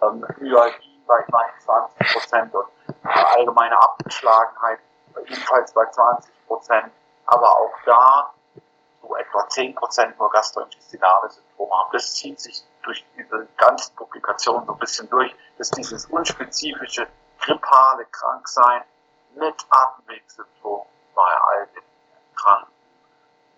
ähm, 0.02 0.26
Myalgie 0.40 1.02
bei 1.06 1.24
20 1.64 2.14
Prozent 2.14 2.56
und 2.56 2.66
allgemeine 3.04 3.80
Abgeschlagenheit 3.80 4.80
ebenfalls 5.26 5.72
bei 5.74 5.86
20 5.86 6.48
Prozent. 6.48 6.92
Aber 7.28 7.50
auch 7.50 7.74
da 7.86 8.34
so 9.02 9.16
etwa 9.16 9.40
10% 9.48 10.18
nur 10.18 10.30
gastrointestinale 10.30 11.30
Symptome 11.30 11.72
haben. 11.72 11.90
Das 11.94 12.14
zieht 12.14 12.40
sich 12.40 12.64
durch 12.84 13.04
diese 13.18 13.48
ganzen 13.58 13.96
Publikationen 13.96 14.66
so 14.66 14.74
ein 14.74 14.80
bisschen 14.80 15.10
durch, 15.10 15.36
dass 15.58 15.72
dieses 15.72 16.06
unspezifische 16.06 17.08
grippale 17.40 18.06
Kranksein 18.12 18.82
mit 19.36 19.56
Atemwegssymptomen 19.70 20.86
bei 21.16 21.22
all 21.22 21.68
den 21.76 21.84
Kranken 22.36 22.72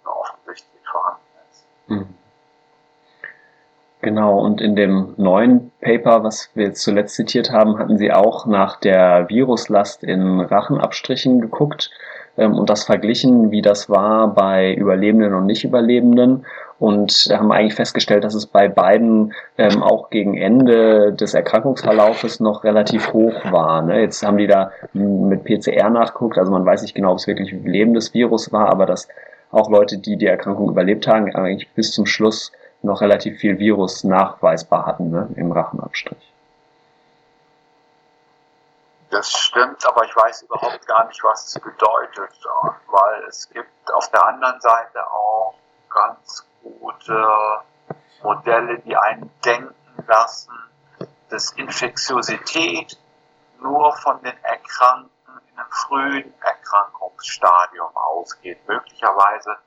offensichtlich 0.05 0.81
vorhanden 0.89 1.21
ist. 1.49 1.65
Mhm. 1.87 2.17
Genau, 4.01 4.39
und 4.39 4.59
in 4.59 4.75
dem 4.75 5.13
neuen 5.15 5.71
Paper, 5.79 6.25
was 6.25 6.49
wir 6.55 6.73
zuletzt 6.73 7.15
zitiert 7.15 7.51
haben, 7.51 7.79
hatten 7.79 7.97
Sie 7.97 8.11
auch 8.11 8.45
nach 8.45 8.75
der 8.75 9.29
Viruslast 9.29 10.03
in 10.03 10.41
Rachenabstrichen 10.41 11.39
geguckt 11.39 11.89
ähm, 12.37 12.53
und 12.55 12.69
das 12.69 12.83
verglichen, 12.83 13.51
wie 13.51 13.61
das 13.61 13.89
war 13.89 14.33
bei 14.33 14.73
Überlebenden 14.73 15.33
und 15.33 15.45
Nicht-Überlebenden 15.45 16.45
und 16.79 17.29
haben 17.31 17.51
eigentlich 17.51 17.75
festgestellt, 17.75 18.23
dass 18.23 18.33
es 18.33 18.45
bei 18.45 18.67
beiden 18.67 19.33
ähm, 19.57 19.81
auch 19.81 20.09
gegen 20.09 20.35
Ende 20.35 21.13
des 21.13 21.33
Erkrankungsverlaufes 21.33 22.39
noch 22.39 22.63
relativ 22.63 23.13
hoch 23.13 23.51
war. 23.51 23.81
Ne? 23.83 24.01
Jetzt 24.01 24.25
haben 24.25 24.37
die 24.37 24.47
da 24.47 24.71
mit 24.93 25.43
PCR 25.45 25.89
nachgeguckt, 25.89 26.37
also 26.37 26.51
man 26.51 26.65
weiß 26.65 26.81
nicht 26.81 26.95
genau, 26.95 27.11
ob 27.11 27.19
es 27.19 27.27
wirklich 27.27 27.53
ein 27.53 27.65
lebendes 27.65 28.13
Virus 28.13 28.51
war, 28.51 28.69
aber 28.69 28.85
dass 28.85 29.07
auch 29.51 29.69
Leute, 29.69 29.99
die 29.99 30.17
die 30.17 30.25
Erkrankung 30.25 30.69
überlebt 30.69 31.07
haben, 31.07 31.33
eigentlich 31.33 31.69
bis 31.73 31.91
zum 31.91 32.05
Schluss 32.05 32.51
noch 32.81 33.01
relativ 33.01 33.37
viel 33.37 33.59
Virus 33.59 34.03
nachweisbar 34.03 34.85
hatten 34.85 35.09
ne? 35.09 35.29
im 35.35 35.51
Rachenabstrich. 35.51 36.32
Das 39.13 39.31
stimmt, 39.31 39.85
aber 39.85 40.05
ich 40.05 40.15
weiß 40.15 40.41
überhaupt 40.41 40.87
gar 40.87 41.05
nicht, 41.05 41.23
was 41.23 41.45
es 41.45 41.61
bedeutet, 41.61 42.33
weil 42.87 43.23
es 43.25 43.47
gibt 43.47 43.93
auf 43.93 44.09
der 44.09 44.25
anderen 44.25 44.59
Seite 44.59 45.05
auch 45.05 45.53
ganz 45.87 46.43
gute 46.63 47.23
Modelle, 48.23 48.79
die 48.79 48.97
einen 48.97 49.29
denken 49.45 50.03
lassen, 50.07 50.51
dass 51.29 51.51
Infektiosität 51.51 52.97
nur 53.61 53.95
von 53.97 54.19
den 54.23 54.35
Erkrankten 54.43 55.41
in 55.51 55.59
einem 55.59 55.69
frühen 55.69 56.33
Erkrankungsstadium 56.41 57.95
ausgeht. 57.95 58.67
Möglicherweise 58.67 59.57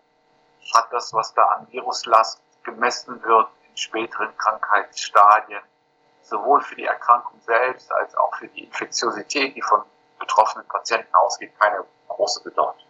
hat 0.74 0.88
das, 0.90 1.14
was 1.14 1.32
da 1.34 1.44
an 1.50 1.68
Viruslast 1.70 2.42
gemessen 2.64 3.22
wird, 3.22 3.48
in 3.68 3.76
späteren 3.76 4.36
Krankheitsstadien 4.38 5.62
sowohl 6.28 6.60
für 6.60 6.76
die 6.76 6.84
Erkrankung 6.84 7.40
selbst 7.40 7.90
als 7.92 8.16
auch 8.16 8.34
für 8.36 8.48
die 8.48 8.64
Infektiosität, 8.64 9.56
die 9.56 9.62
von 9.62 9.82
betroffenen 10.18 10.66
Patienten 10.66 11.14
ausgeht, 11.14 11.52
keine 11.58 11.84
große 12.08 12.42
Bedeutung. 12.42 12.86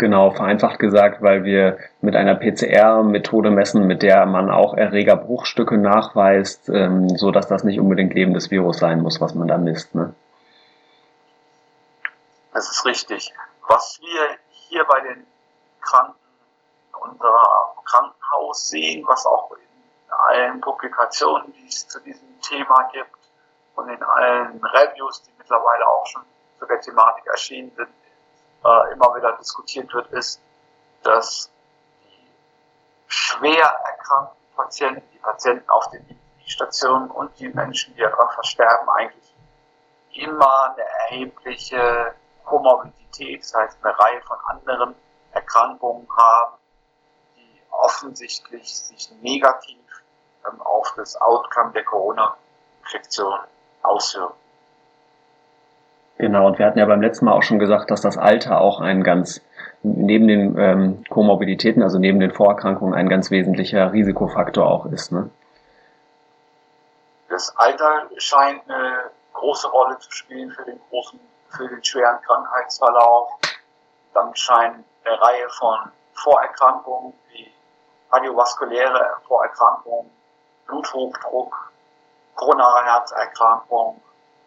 Genau, 0.00 0.30
vereinfacht 0.30 0.78
gesagt, 0.78 1.20
weil 1.20 1.44
wir 1.44 1.78
mit 2.00 2.16
einer 2.16 2.34
PCR-Methode 2.34 3.50
messen, 3.50 3.86
mit 3.86 4.02
der 4.02 4.24
man 4.24 4.50
auch 4.50 4.72
Erregerbruchstücke 4.74 5.76
nachweist, 5.76 6.70
ähm, 6.70 7.10
so 7.18 7.30
dass 7.30 7.48
das 7.48 7.64
nicht 7.64 7.78
unbedingt 7.78 8.14
lebendes 8.14 8.50
Virus 8.50 8.78
sein 8.78 9.02
muss, 9.02 9.20
was 9.20 9.34
man 9.34 9.46
da 9.46 9.58
misst. 9.58 9.94
Ne? 9.94 10.14
Das 12.54 12.70
ist 12.70 12.86
richtig. 12.86 13.34
Was 13.68 14.00
wir 14.00 14.36
hier 14.48 14.84
bei 14.84 15.00
den 15.00 15.26
Kranken 15.82 16.14
in 16.88 17.10
unserer 17.10 17.74
Krankenhaus 17.84 18.68
sehen, 18.68 19.04
was 19.06 19.26
auch 19.26 19.50
in 19.52 19.69
allen 20.12 20.60
Publikationen, 20.60 21.52
die 21.52 21.66
es 21.66 21.86
zu 21.88 22.00
diesem 22.00 22.40
Thema 22.40 22.88
gibt 22.92 23.16
und 23.76 23.88
in 23.88 24.02
allen 24.02 24.62
Reviews, 24.64 25.22
die 25.22 25.32
mittlerweile 25.38 25.86
auch 25.86 26.06
schon 26.06 26.22
zu 26.58 26.66
der 26.66 26.80
Thematik 26.80 27.26
erschienen 27.26 27.72
sind, 27.76 27.88
äh, 28.64 28.92
immer 28.92 29.14
wieder 29.16 29.32
diskutiert 29.38 29.92
wird, 29.94 30.10
ist, 30.12 30.40
dass 31.02 31.50
die 32.04 32.30
schwer 33.08 33.64
erkrankten 33.64 34.36
Patienten, 34.54 35.02
die 35.12 35.18
Patienten 35.18 35.68
auf 35.70 35.88
den 35.90 36.18
Stationen 36.44 37.10
und 37.10 37.38
die 37.38 37.48
Menschen, 37.48 37.94
die 37.94 38.00
daran 38.00 38.28
versterben, 38.30 38.88
eigentlich 38.90 39.34
immer 40.12 40.74
eine 40.74 40.82
erhebliche 40.82 42.14
Komorbidität, 42.44 43.42
das 43.42 43.54
heißt 43.54 43.78
eine 43.82 43.98
Reihe 43.98 44.20
von 44.22 44.36
anderen 44.46 44.94
Erkrankungen 45.32 46.08
haben, 46.16 46.56
die 47.36 47.62
offensichtlich 47.70 48.76
sich 48.76 49.10
negativ 49.22 49.79
ähm, 50.46 50.60
auf 50.62 50.94
das 50.96 51.20
Outcome 51.20 51.72
der 51.72 51.84
Corona-Infektion 51.84 53.38
auswirken. 53.82 54.34
Genau, 56.18 56.46
und 56.46 56.58
wir 56.58 56.66
hatten 56.66 56.78
ja 56.78 56.84
beim 56.84 57.00
letzten 57.00 57.24
Mal 57.24 57.32
auch 57.32 57.42
schon 57.42 57.58
gesagt, 57.58 57.90
dass 57.90 58.02
das 58.02 58.18
Alter 58.18 58.60
auch 58.60 58.80
ein 58.80 59.02
ganz, 59.02 59.40
neben 59.82 60.28
den 60.28 60.58
ähm, 60.58 61.04
Komorbiditäten, 61.08 61.82
also 61.82 61.98
neben 61.98 62.20
den 62.20 62.30
Vorerkrankungen, 62.30 62.92
ein 62.92 63.08
ganz 63.08 63.30
wesentlicher 63.30 63.90
Risikofaktor 63.92 64.66
auch 64.66 64.84
ist. 64.84 65.12
Ne? 65.12 65.30
Das 67.30 67.56
Alter 67.56 68.10
scheint 68.18 68.68
eine 68.68 69.04
große 69.32 69.66
Rolle 69.68 69.98
zu 69.98 70.12
spielen 70.12 70.50
für 70.50 70.64
den 70.64 70.78
großen, 70.90 71.18
für 71.48 71.68
den 71.68 71.82
schweren 71.82 72.20
Krankheitsverlauf. 72.20 73.30
Dann 74.12 74.36
scheinen 74.36 74.84
eine 75.04 75.22
Reihe 75.22 75.48
von 75.48 75.90
Vorerkrankungen 76.12 77.14
wie 77.30 77.50
kardiovaskuläre 78.10 79.16
Vorerkrankungen, 79.26 80.10
Bluthochdruck, 80.70 81.72
koronare 82.34 82.84
Herzerkrankung 82.84 84.00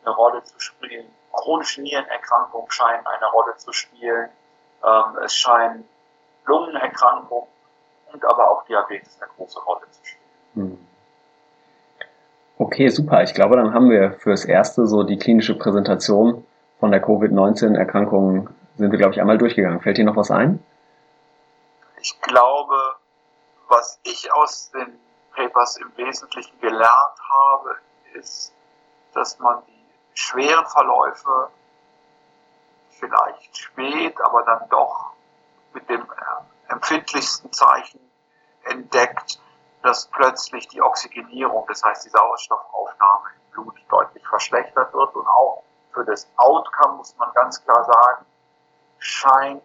eine 0.04 0.16
Rolle 0.16 0.44
zu 0.44 0.60
spielen. 0.60 1.06
Chronische 1.32 1.82
Nierenerkrankungen 1.82 2.70
scheinen 2.70 3.06
eine 3.06 3.26
Rolle 3.32 3.56
zu 3.58 3.72
spielen. 3.72 4.30
Ähm, 4.84 5.18
es 5.24 5.36
scheinen 5.36 5.88
Lungenerkrankungen 6.46 7.48
und 8.12 8.26
aber 8.26 8.52
auch 8.52 8.66
Diabetes 8.66 9.18
eine 9.22 9.32
große 9.36 9.60
Rolle 9.62 9.82
zu 9.92 10.06
spielen. 10.06 10.24
Hm. 10.56 10.88
Okay, 12.58 12.90
super. 12.90 13.24
Ich 13.24 13.34
glaube, 13.34 13.56
dann 13.56 13.74
haben 13.74 13.90
wir 13.90 14.14
fürs 14.14 14.46
Erste 14.46 14.86
so 14.86 15.04
die 15.04 15.18
klinische 15.18 15.58
Präsentation 15.58 16.46
von 16.80 16.92
der 16.92 17.02
Covid-19-Erkrankung 17.02 18.50
sind 18.76 18.92
wir, 18.92 18.98
glaube 18.98 19.14
ich, 19.14 19.22
einmal 19.22 19.38
durchgegangen. 19.38 19.80
Fällt 19.82 19.98
dir 19.98 20.06
noch 20.06 20.16
was 20.16 20.32
ein? 20.32 20.64
ich 22.04 22.20
glaube, 22.22 22.76
was 23.70 24.00
ich 24.04 24.32
aus 24.34 24.72
den 24.72 25.00
Papers 25.36 25.78
im 25.78 25.96
Wesentlichen 25.98 26.60
gelernt 26.60 27.20
habe, 27.30 27.78
ist, 28.14 28.54
dass 29.14 29.40
man 29.40 29.64
die 29.66 29.86
schweren 30.14 30.66
Verläufe 30.68 31.50
vielleicht 32.92 33.58
spät, 33.58 34.20
aber 34.22 34.44
dann 34.44 34.70
doch 34.70 35.12
mit 35.74 35.90
dem 35.90 36.08
empfindlichsten 36.68 37.52
Zeichen 37.52 38.00
entdeckt, 38.64 39.40
dass 39.82 40.08
plötzlich 40.08 40.68
die 40.70 40.82
Oxygenierung, 40.82 41.66
das 41.68 41.84
heißt 41.84 42.06
die 42.06 42.10
Sauerstoffaufnahme 42.10 43.30
im 43.36 43.52
Blut 43.52 43.76
deutlich 43.90 44.26
verschlechtert 44.28 44.94
wird. 44.94 45.16
Und 45.16 45.28
auch 45.28 45.64
für 45.92 46.06
das 46.06 46.28
Outcome 46.38 46.98
muss 46.98 47.16
man 47.18 47.32
ganz 47.34 47.64
klar 47.64 47.84
sagen, 47.84 48.26
scheint 49.00 49.64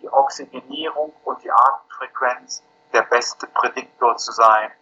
die 0.00 0.08
Oxygenierung 0.10 1.12
und 1.24 1.42
die 1.42 1.50
Atemfrequenz 1.50 2.62
der 2.92 3.02
beste 3.02 3.46
Prädiktor 3.48 4.16
zu 4.16 4.32
sein, 4.32 4.72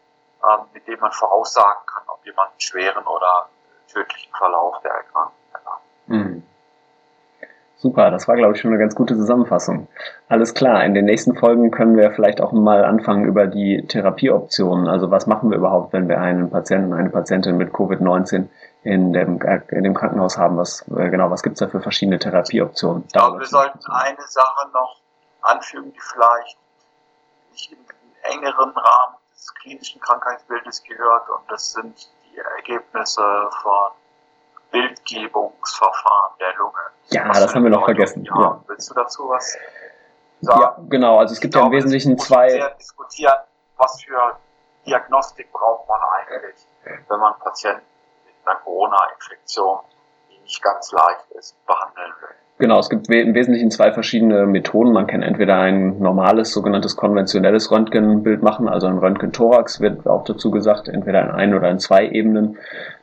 ähm, 0.46 0.66
mit 0.72 0.87
dem 0.87 1.00
man 1.00 1.12
voraussagen 1.12 1.87
kann, 1.87 2.04
ob 2.09 2.24
jemand 2.24 2.50
einen 2.50 2.61
schweren 2.61 3.04
oder 3.06 3.48
tödlichen 3.92 4.32
Verlauf 4.35 4.80
der 4.82 4.92
Erkrankung 4.92 5.32
hat. 5.52 5.80
Mhm. 6.06 6.42
Super, 7.78 8.11
das 8.11 8.26
war, 8.26 8.37
glaube 8.37 8.54
ich, 8.54 8.61
schon 8.61 8.70
eine 8.70 8.80
ganz 8.80 8.94
gute 8.94 9.14
Zusammenfassung. 9.14 9.87
Alles 10.28 10.54
klar, 10.54 10.82
in 10.85 10.94
den 10.94 11.04
nächsten 11.04 11.37
Folgen 11.37 11.70
können 11.70 11.96
wir 11.96 12.11
vielleicht 12.11 12.40
auch 12.40 12.52
mal 12.52 12.85
anfangen 12.85 13.26
über 13.26 13.46
die 13.46 13.87
Therapieoptionen. 13.87 14.88
Also 14.88 15.11
was 15.11 15.26
machen 15.26 15.50
wir 15.50 15.59
überhaupt, 15.59 15.92
wenn 15.92 16.09
wir 16.09 16.18
einen 16.18 16.50
Patienten, 16.50 16.94
eine 16.94 17.11
Patientin 17.11 17.59
mit 17.59 17.74
Covid-19 17.74 18.48
in 18.82 19.12
dem, 19.12 19.38
in 19.68 19.85
dem 19.85 19.94
Krankenhaus 19.94 20.38
haben? 20.38 20.56
Was, 20.56 20.88
äh, 20.88 21.11
genau, 21.11 21.30
was 21.30 21.42
gibt's 21.42 21.61
da 21.61 21.68
für 21.68 21.80
verschiedene 21.80 22.18
Therapieoptionen? 22.18 23.04
Ich 23.06 23.12
glaube, 23.12 23.40
wir 23.40 23.46
sollten 23.46 23.78
eine 23.90 24.22
Sache 24.26 24.70
noch 24.72 24.96
anfügen, 25.42 25.92
die 25.92 26.00
vielleicht 26.00 26.59
nicht 27.52 27.72
in 27.72 27.78
den 27.78 28.38
engeren 28.38 28.70
Rahmen 28.70 29.16
des 29.37 29.55
klinischen 29.55 30.01
Krankheitsbildes 30.01 30.83
gehört 30.85 31.29
und 31.29 31.51
das 31.51 31.72
sind 31.72 32.11
die 32.25 32.38
Ergebnisse 32.38 33.22
von 33.62 33.92
Bildgebungsverfahren 34.70 36.38
der 36.40 36.55
Lunge. 36.57 36.79
Ja, 37.11 37.29
was 37.29 37.40
das 37.40 37.55
haben 37.55 37.64
wir 37.64 37.70
noch 37.70 37.85
vergessen. 37.85 38.25
Ja. 38.25 38.61
Willst 38.66 38.90
du 38.90 38.94
dazu 38.94 39.29
was 39.29 39.57
sagen? 40.40 40.61
Ja, 40.61 40.77
genau. 40.88 41.18
Also 41.18 41.35
es 41.35 41.40
gibt 41.40 41.55
ich 41.55 41.61
ja 41.61 41.66
im 41.66 41.72
Wesentlichen 41.72 42.18
zwei. 42.18 42.51
Sehr 42.51 42.70
diskutieren, 42.70 43.37
was 43.77 44.03
für 44.03 44.38
Diagnostik 44.87 45.53
braucht 45.53 45.88
man 45.88 46.01
eigentlich, 46.03 46.66
wenn 47.09 47.20
man 47.20 47.38
Patienten 47.38 47.85
mit 48.25 48.35
einer 48.46 48.59
Corona-Infektion, 48.61 49.81
die 50.31 50.38
nicht 50.40 50.62
ganz 50.62 50.92
leicht 50.92 51.31
ist, 51.33 51.64
behandeln 51.66 52.12
will. 52.20 52.35
Genau, 52.59 52.79
es 52.79 52.88
gibt 52.88 53.11
im 53.11 53.35
Wesentlichen 53.35 53.71
zwei 53.71 53.92
verschiedene 53.92 54.47
Methoden. 54.47 54.92
Man 54.92 55.07
kann 55.07 55.21
entweder 55.21 55.59
ein 55.59 55.99
normales, 55.99 56.53
sogenanntes 56.53 56.97
konventionelles 56.97 57.71
Röntgenbild 57.71 58.42
machen, 58.42 58.66
also 58.66 58.87
ein 58.87 58.97
Röntgenthorax 58.97 59.83
wird 59.83 60.07
auch 60.07 60.25
dazu 60.25 60.51
gesagt, 60.51 60.88
entweder 60.88 61.23
in 61.23 61.31
ein 61.31 61.55
oder 61.55 61.69
in 61.69 61.79
zwei 61.79 62.09
Ebenen. 62.09 62.57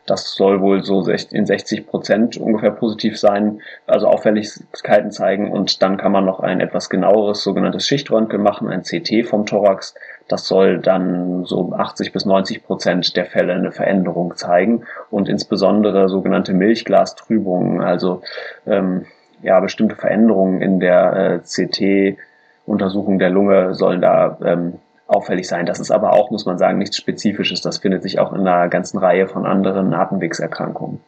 Das 0.08 0.34
soll 0.34 0.60
wohl 0.60 0.84
so 0.84 1.08
in 1.08 1.46
60 1.46 1.86
Prozent 1.86 2.38
ungefähr 2.38 2.72
positiv 2.72 3.20
sein, 3.20 3.62
also 3.86 4.08
Auffälligkeiten 4.08 5.12
zeigen. 5.12 5.52
Und 5.52 5.84
dann 5.84 5.98
kann 5.98 6.12
man 6.12 6.26
noch 6.26 6.40
ein 6.40 6.60
etwas 6.60 6.90
genaueres 6.90 7.44
sogenanntes 7.44 7.88
Schichtröntgen 7.88 8.42
machen, 8.42 8.70
ein 8.70 8.82
CT 8.82 9.28
vom 9.28 9.46
Thorax. 9.46 9.94
Das 10.28 10.48
soll 10.48 10.80
dann 10.80 11.46
so 11.46 11.74
80 11.74 12.12
bis 12.12 12.26
90 12.26 12.66
Prozent 12.66 13.16
der 13.16 13.26
Fälle 13.26 13.54
eine 13.54 13.72
Veränderung 13.72 14.36
zeigen 14.36 14.84
und 15.12 15.30
insbesondere 15.30 16.10
sogenannte 16.10 16.54
Milchglastrübungen, 16.54 17.82
also 17.82 18.24
ähm, 18.66 19.06
ja 19.44 19.60
bestimmte 19.60 19.96
Veränderungen 19.96 20.62
in 20.62 20.80
der 20.80 21.14
äh, 21.14 21.40
CT-Untersuchung 21.40 23.20
der 23.20 23.30
Lunge 23.30 23.74
sollen 23.74 24.02
da 24.02 24.38
ähm, 24.44 24.80
auffällig 25.08 25.48
sein. 25.48 25.66
Das 25.66 25.80
ist 25.80 25.92
aber 25.92 26.14
auch, 26.14 26.32
muss 26.32 26.46
man 26.46 26.58
sagen, 26.58 26.78
nichts 26.78 26.98
Spezifisches. 26.98 27.62
Das 27.62 27.78
findet 27.78 28.04
sich 28.04 28.20
auch 28.20 28.34
in 28.34 28.48
einer 28.48 28.68
ganzen 28.70 28.98
Reihe 28.98 29.28
von 29.28 29.46
anderen 29.46 29.94
Atemwegserkrankungen. 29.94 31.04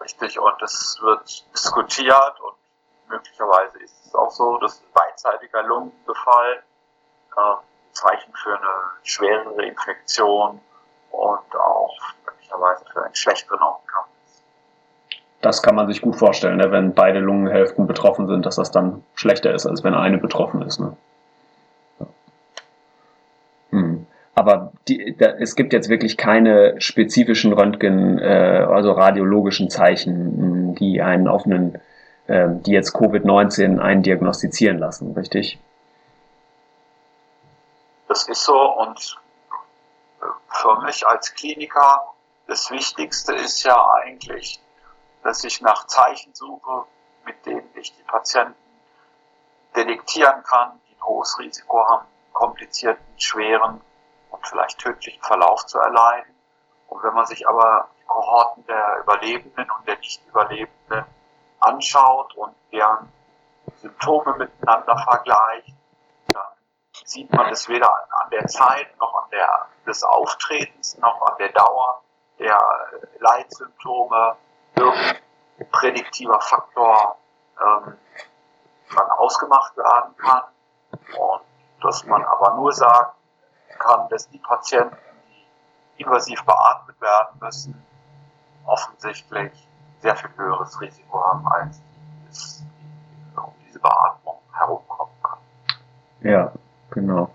Richtig, 0.00 0.38
und 0.38 0.62
es 0.62 0.98
wird 1.00 1.44
diskutiert 1.54 2.40
und 2.40 2.56
möglicherweise 3.08 3.78
ist 3.78 4.06
es 4.06 4.14
auch 4.14 4.30
so, 4.30 4.58
dass 4.58 4.80
ein 4.80 4.92
beidseitiger 4.94 5.62
Lungenbefall 5.62 6.62
äh, 7.36 7.40
Zeichen 7.92 8.32
für 8.34 8.56
eine 8.56 8.74
schwerere 9.04 9.64
Infektion 9.64 10.60
und 11.10 11.56
auch 11.56 11.96
möglicherweise 12.26 12.84
für 12.92 13.04
einen 13.04 13.14
schlechteren 13.14 13.60
Outcome. 13.60 14.06
Das 15.42 15.62
kann 15.62 15.74
man 15.74 15.88
sich 15.88 16.00
gut 16.00 16.16
vorstellen, 16.16 16.56
ne? 16.56 16.70
wenn 16.70 16.94
beide 16.94 17.18
Lungenhälften 17.18 17.86
betroffen 17.86 18.26
sind, 18.28 18.46
dass 18.46 18.56
das 18.56 18.70
dann 18.70 19.02
schlechter 19.14 19.52
ist, 19.52 19.66
als 19.66 19.84
wenn 19.84 19.94
eine 19.94 20.18
betroffen 20.18 20.62
ist. 20.62 20.80
Ne? 20.80 20.96
Aber 24.34 24.72
die, 24.88 25.14
da, 25.16 25.26
es 25.26 25.56
gibt 25.56 25.72
jetzt 25.72 25.88
wirklich 25.88 26.16
keine 26.16 26.80
spezifischen 26.80 27.52
Röntgen, 27.52 28.18
äh, 28.18 28.66
also 28.68 28.92
radiologischen 28.92 29.68
Zeichen, 29.68 30.74
die 30.74 31.02
einen 31.02 31.28
offenen, 31.28 31.80
äh, 32.28 32.48
die 32.50 32.72
jetzt 32.72 32.94
Covid-19 32.96 33.78
einen 33.78 34.02
diagnostizieren 34.02 34.78
lassen, 34.78 35.12
richtig? 35.12 35.58
Das 38.08 38.26
ist 38.26 38.44
so 38.44 38.58
und 38.58 39.18
äh, 40.22 40.26
für 40.48 40.80
mich 40.82 41.06
als 41.06 41.34
Kliniker 41.34 42.00
das 42.46 42.70
Wichtigste 42.70 43.34
ist 43.34 43.62
ja 43.64 43.76
eigentlich, 44.02 44.60
dass 45.22 45.44
ich 45.44 45.60
nach 45.60 45.86
Zeichen 45.86 46.34
suche, 46.34 46.84
mit 47.24 47.44
denen 47.46 47.68
ich 47.74 47.94
die 47.96 48.02
Patienten 48.02 48.56
detektieren 49.74 50.42
kann, 50.42 50.80
die 50.88 50.94
ein 50.94 51.02
hohes 51.04 51.38
Risiko 51.38 51.86
haben, 51.88 52.06
komplizierten, 52.32 53.04
schweren 53.18 53.80
und 54.30 54.46
vielleicht 54.46 54.78
tödlichen 54.78 55.22
Verlauf 55.22 55.66
zu 55.66 55.78
erleiden. 55.78 56.34
Und 56.88 57.02
wenn 57.02 57.14
man 57.14 57.26
sich 57.26 57.48
aber 57.48 57.88
die 57.98 58.04
Kohorten 58.04 58.66
der 58.66 58.98
Überlebenden 59.00 59.70
und 59.70 59.86
der 59.86 59.98
Nicht-Überlebenden 59.98 61.04
anschaut 61.60 62.34
und 62.34 62.54
deren 62.72 63.10
Symptome 63.76 64.36
miteinander 64.36 64.96
vergleicht, 64.98 65.74
dann 66.28 66.46
sieht 67.04 67.32
man 67.32 67.48
das 67.48 67.68
weder 67.68 67.88
an 68.20 68.30
der 68.30 68.46
Zeit 68.46 68.98
noch 68.98 69.14
an 69.22 69.30
der 69.30 69.68
des 69.86 70.04
Auftretens 70.04 70.98
noch 70.98 71.20
an 71.22 71.36
der 71.38 71.50
Dauer 71.52 72.02
der 72.38 72.58
Leitsymptome 73.18 74.36
irgendein 74.82 75.70
prädiktiver 75.70 76.40
Faktor 76.40 77.16
ähm, 77.60 77.94
dann 78.94 79.10
ausgemacht 79.18 79.76
werden 79.76 80.16
kann 80.18 80.42
und 81.18 81.42
dass 81.82 82.04
man 82.06 82.22
aber 82.24 82.56
nur 82.56 82.72
sagt, 82.72 83.16
kann, 83.78 84.08
dass 84.10 84.28
die 84.28 84.38
Patienten, 84.38 84.96
die 85.98 86.02
invasiv 86.02 86.44
beatmet 86.44 87.00
werden 87.00 87.38
müssen, 87.40 87.82
offensichtlich 88.66 89.52
sehr 90.00 90.16
viel 90.16 90.30
höheres 90.36 90.80
Risiko 90.80 91.22
haben, 91.24 91.46
als 91.48 91.80
die, 92.30 93.38
um 93.38 93.52
diese 93.66 93.78
Beatmung 93.78 94.38
herumkommen 94.52 95.14
kann. 95.22 95.38
Ja, 96.22 96.52
genau. 96.90 97.30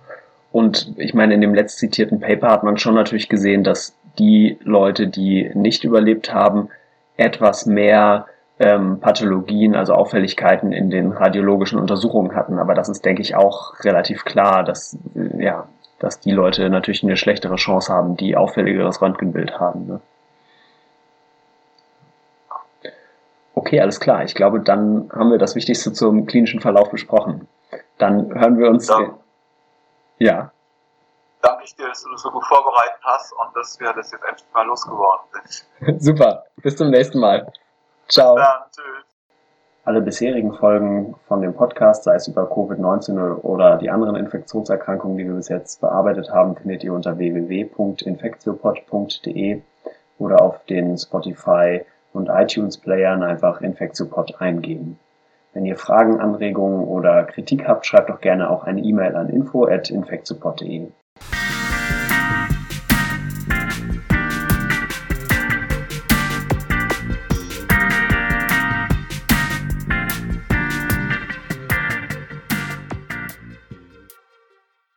Und 0.52 0.94
ich 0.98 1.14
meine, 1.14 1.34
in 1.34 1.42
dem 1.42 1.54
letzt 1.54 1.78
zitierten 1.80 2.20
Paper 2.20 2.50
hat 2.50 2.64
man 2.64 2.78
schon 2.78 2.96
natürlich 2.96 3.30
gesehen, 3.30 3.64
dass 3.64 3.96
die 4.18 4.58
Leute, 4.64 5.08
die 5.08 5.52
nicht 5.54 5.84
überlebt 5.84 6.34
haben, 6.34 6.70
etwas 7.18 7.66
mehr 7.66 8.28
ähm, 8.60 9.00
Pathologien, 9.00 9.76
also 9.76 9.94
Auffälligkeiten 9.94 10.72
in 10.72 10.90
den 10.90 11.12
radiologischen 11.12 11.80
Untersuchungen 11.80 12.36
hatten. 12.36 12.60
Aber 12.60 12.74
das 12.74 12.90
ist, 12.90 13.06
denke 13.06 13.22
ich, 13.22 13.36
auch 13.36 13.74
relativ 13.84 14.24
klar, 14.26 14.64
dass 14.64 14.98
ja, 15.38 15.68
dass 16.00 16.20
die 16.20 16.32
Leute 16.32 16.70
natürlich 16.70 17.04
eine 17.04 17.18
schlechtere 17.18 17.56
Chance 17.56 17.92
haben, 17.92 18.18
die 18.18 18.38
auffälligeres 18.38 19.02
Röntgenbild 19.02 19.60
haben. 19.60 19.88
Ne? 19.88 20.00
Okay, 23.56 23.82
alles 23.82 24.00
klar. 24.00 24.24
Ich 24.24 24.36
glaube, 24.36 24.60
dann 24.60 25.10
haben 25.12 25.32
wir 25.32 25.40
das 25.40 25.56
Wichtigste 25.56 25.92
zum 25.92 26.28
klinischen 26.28 26.60
Verlauf 26.60 26.92
besprochen. 26.92 27.48
Dann 27.98 28.34
hören 28.40 28.60
wir 28.60 28.70
uns. 28.70 28.88
Ja. 28.88 29.18
ja. 30.20 30.52
Danke 31.42 31.64
ich 31.64 31.76
dir, 31.76 31.88
dass 31.88 32.04
du 32.04 32.12
das 32.12 32.22
so 32.22 32.32
gut 32.32 32.46
vorbereitet 32.46 33.00
hast 33.04 33.34
und 33.34 33.56
dass 33.56 33.80
wir 33.80 33.94
das 33.94 34.12
jetzt 34.12 34.24
endlich 34.24 34.48
mal 34.54 34.66
losgeworden 34.66 35.26
sind. 35.80 36.02
Super. 36.02 36.46
Bis 36.58 36.76
zum 36.76 36.90
nächsten 36.90 37.20
Mal. 37.20 37.52
Ciao. 38.08 38.36
Bis 38.36 38.44
dann. 38.44 38.62
Tschüss. 38.72 39.08
Alle 39.88 40.02
bisherigen 40.02 40.54
Folgen 40.54 41.16
von 41.30 41.42
dem 41.42 41.54
Podcast, 41.54 42.04
sei 42.04 42.16
es 42.16 42.28
über 42.28 42.44
Covid-19 42.44 43.40
oder 43.40 43.78
die 43.78 43.90
anderen 43.90 44.18
Infektionserkrankungen, 44.18 45.18
die 45.18 45.26
wir 45.26 45.36
bis 45.36 45.48
jetzt 45.48 45.80
bearbeitet 45.80 46.30
haben, 46.30 46.58
findet 46.58 46.84
ihr 46.84 46.92
unter 46.92 47.18
www.infektiopod.de 47.18 49.62
oder 50.18 50.42
auf 50.42 50.66
den 50.66 50.98
Spotify 50.98 51.86
und 52.12 52.28
iTunes 52.28 52.78
Playern 52.78 53.24
einfach 53.24 53.62
Infektiopod 53.62 54.42
eingeben. 54.42 55.00
Wenn 55.54 55.66
ihr 55.66 55.78
Fragen, 55.78 56.20
Anregungen 56.20 56.86
oder 56.86 57.24
Kritik 57.24 57.66
habt, 57.66 57.86
schreibt 57.86 58.10
doch 58.10 58.20
gerne 58.20 58.50
auch 58.50 58.66
eine 58.66 58.82
E-Mail 58.82 59.16
an 59.16 59.30
info@infektiopod.de. 59.30 60.92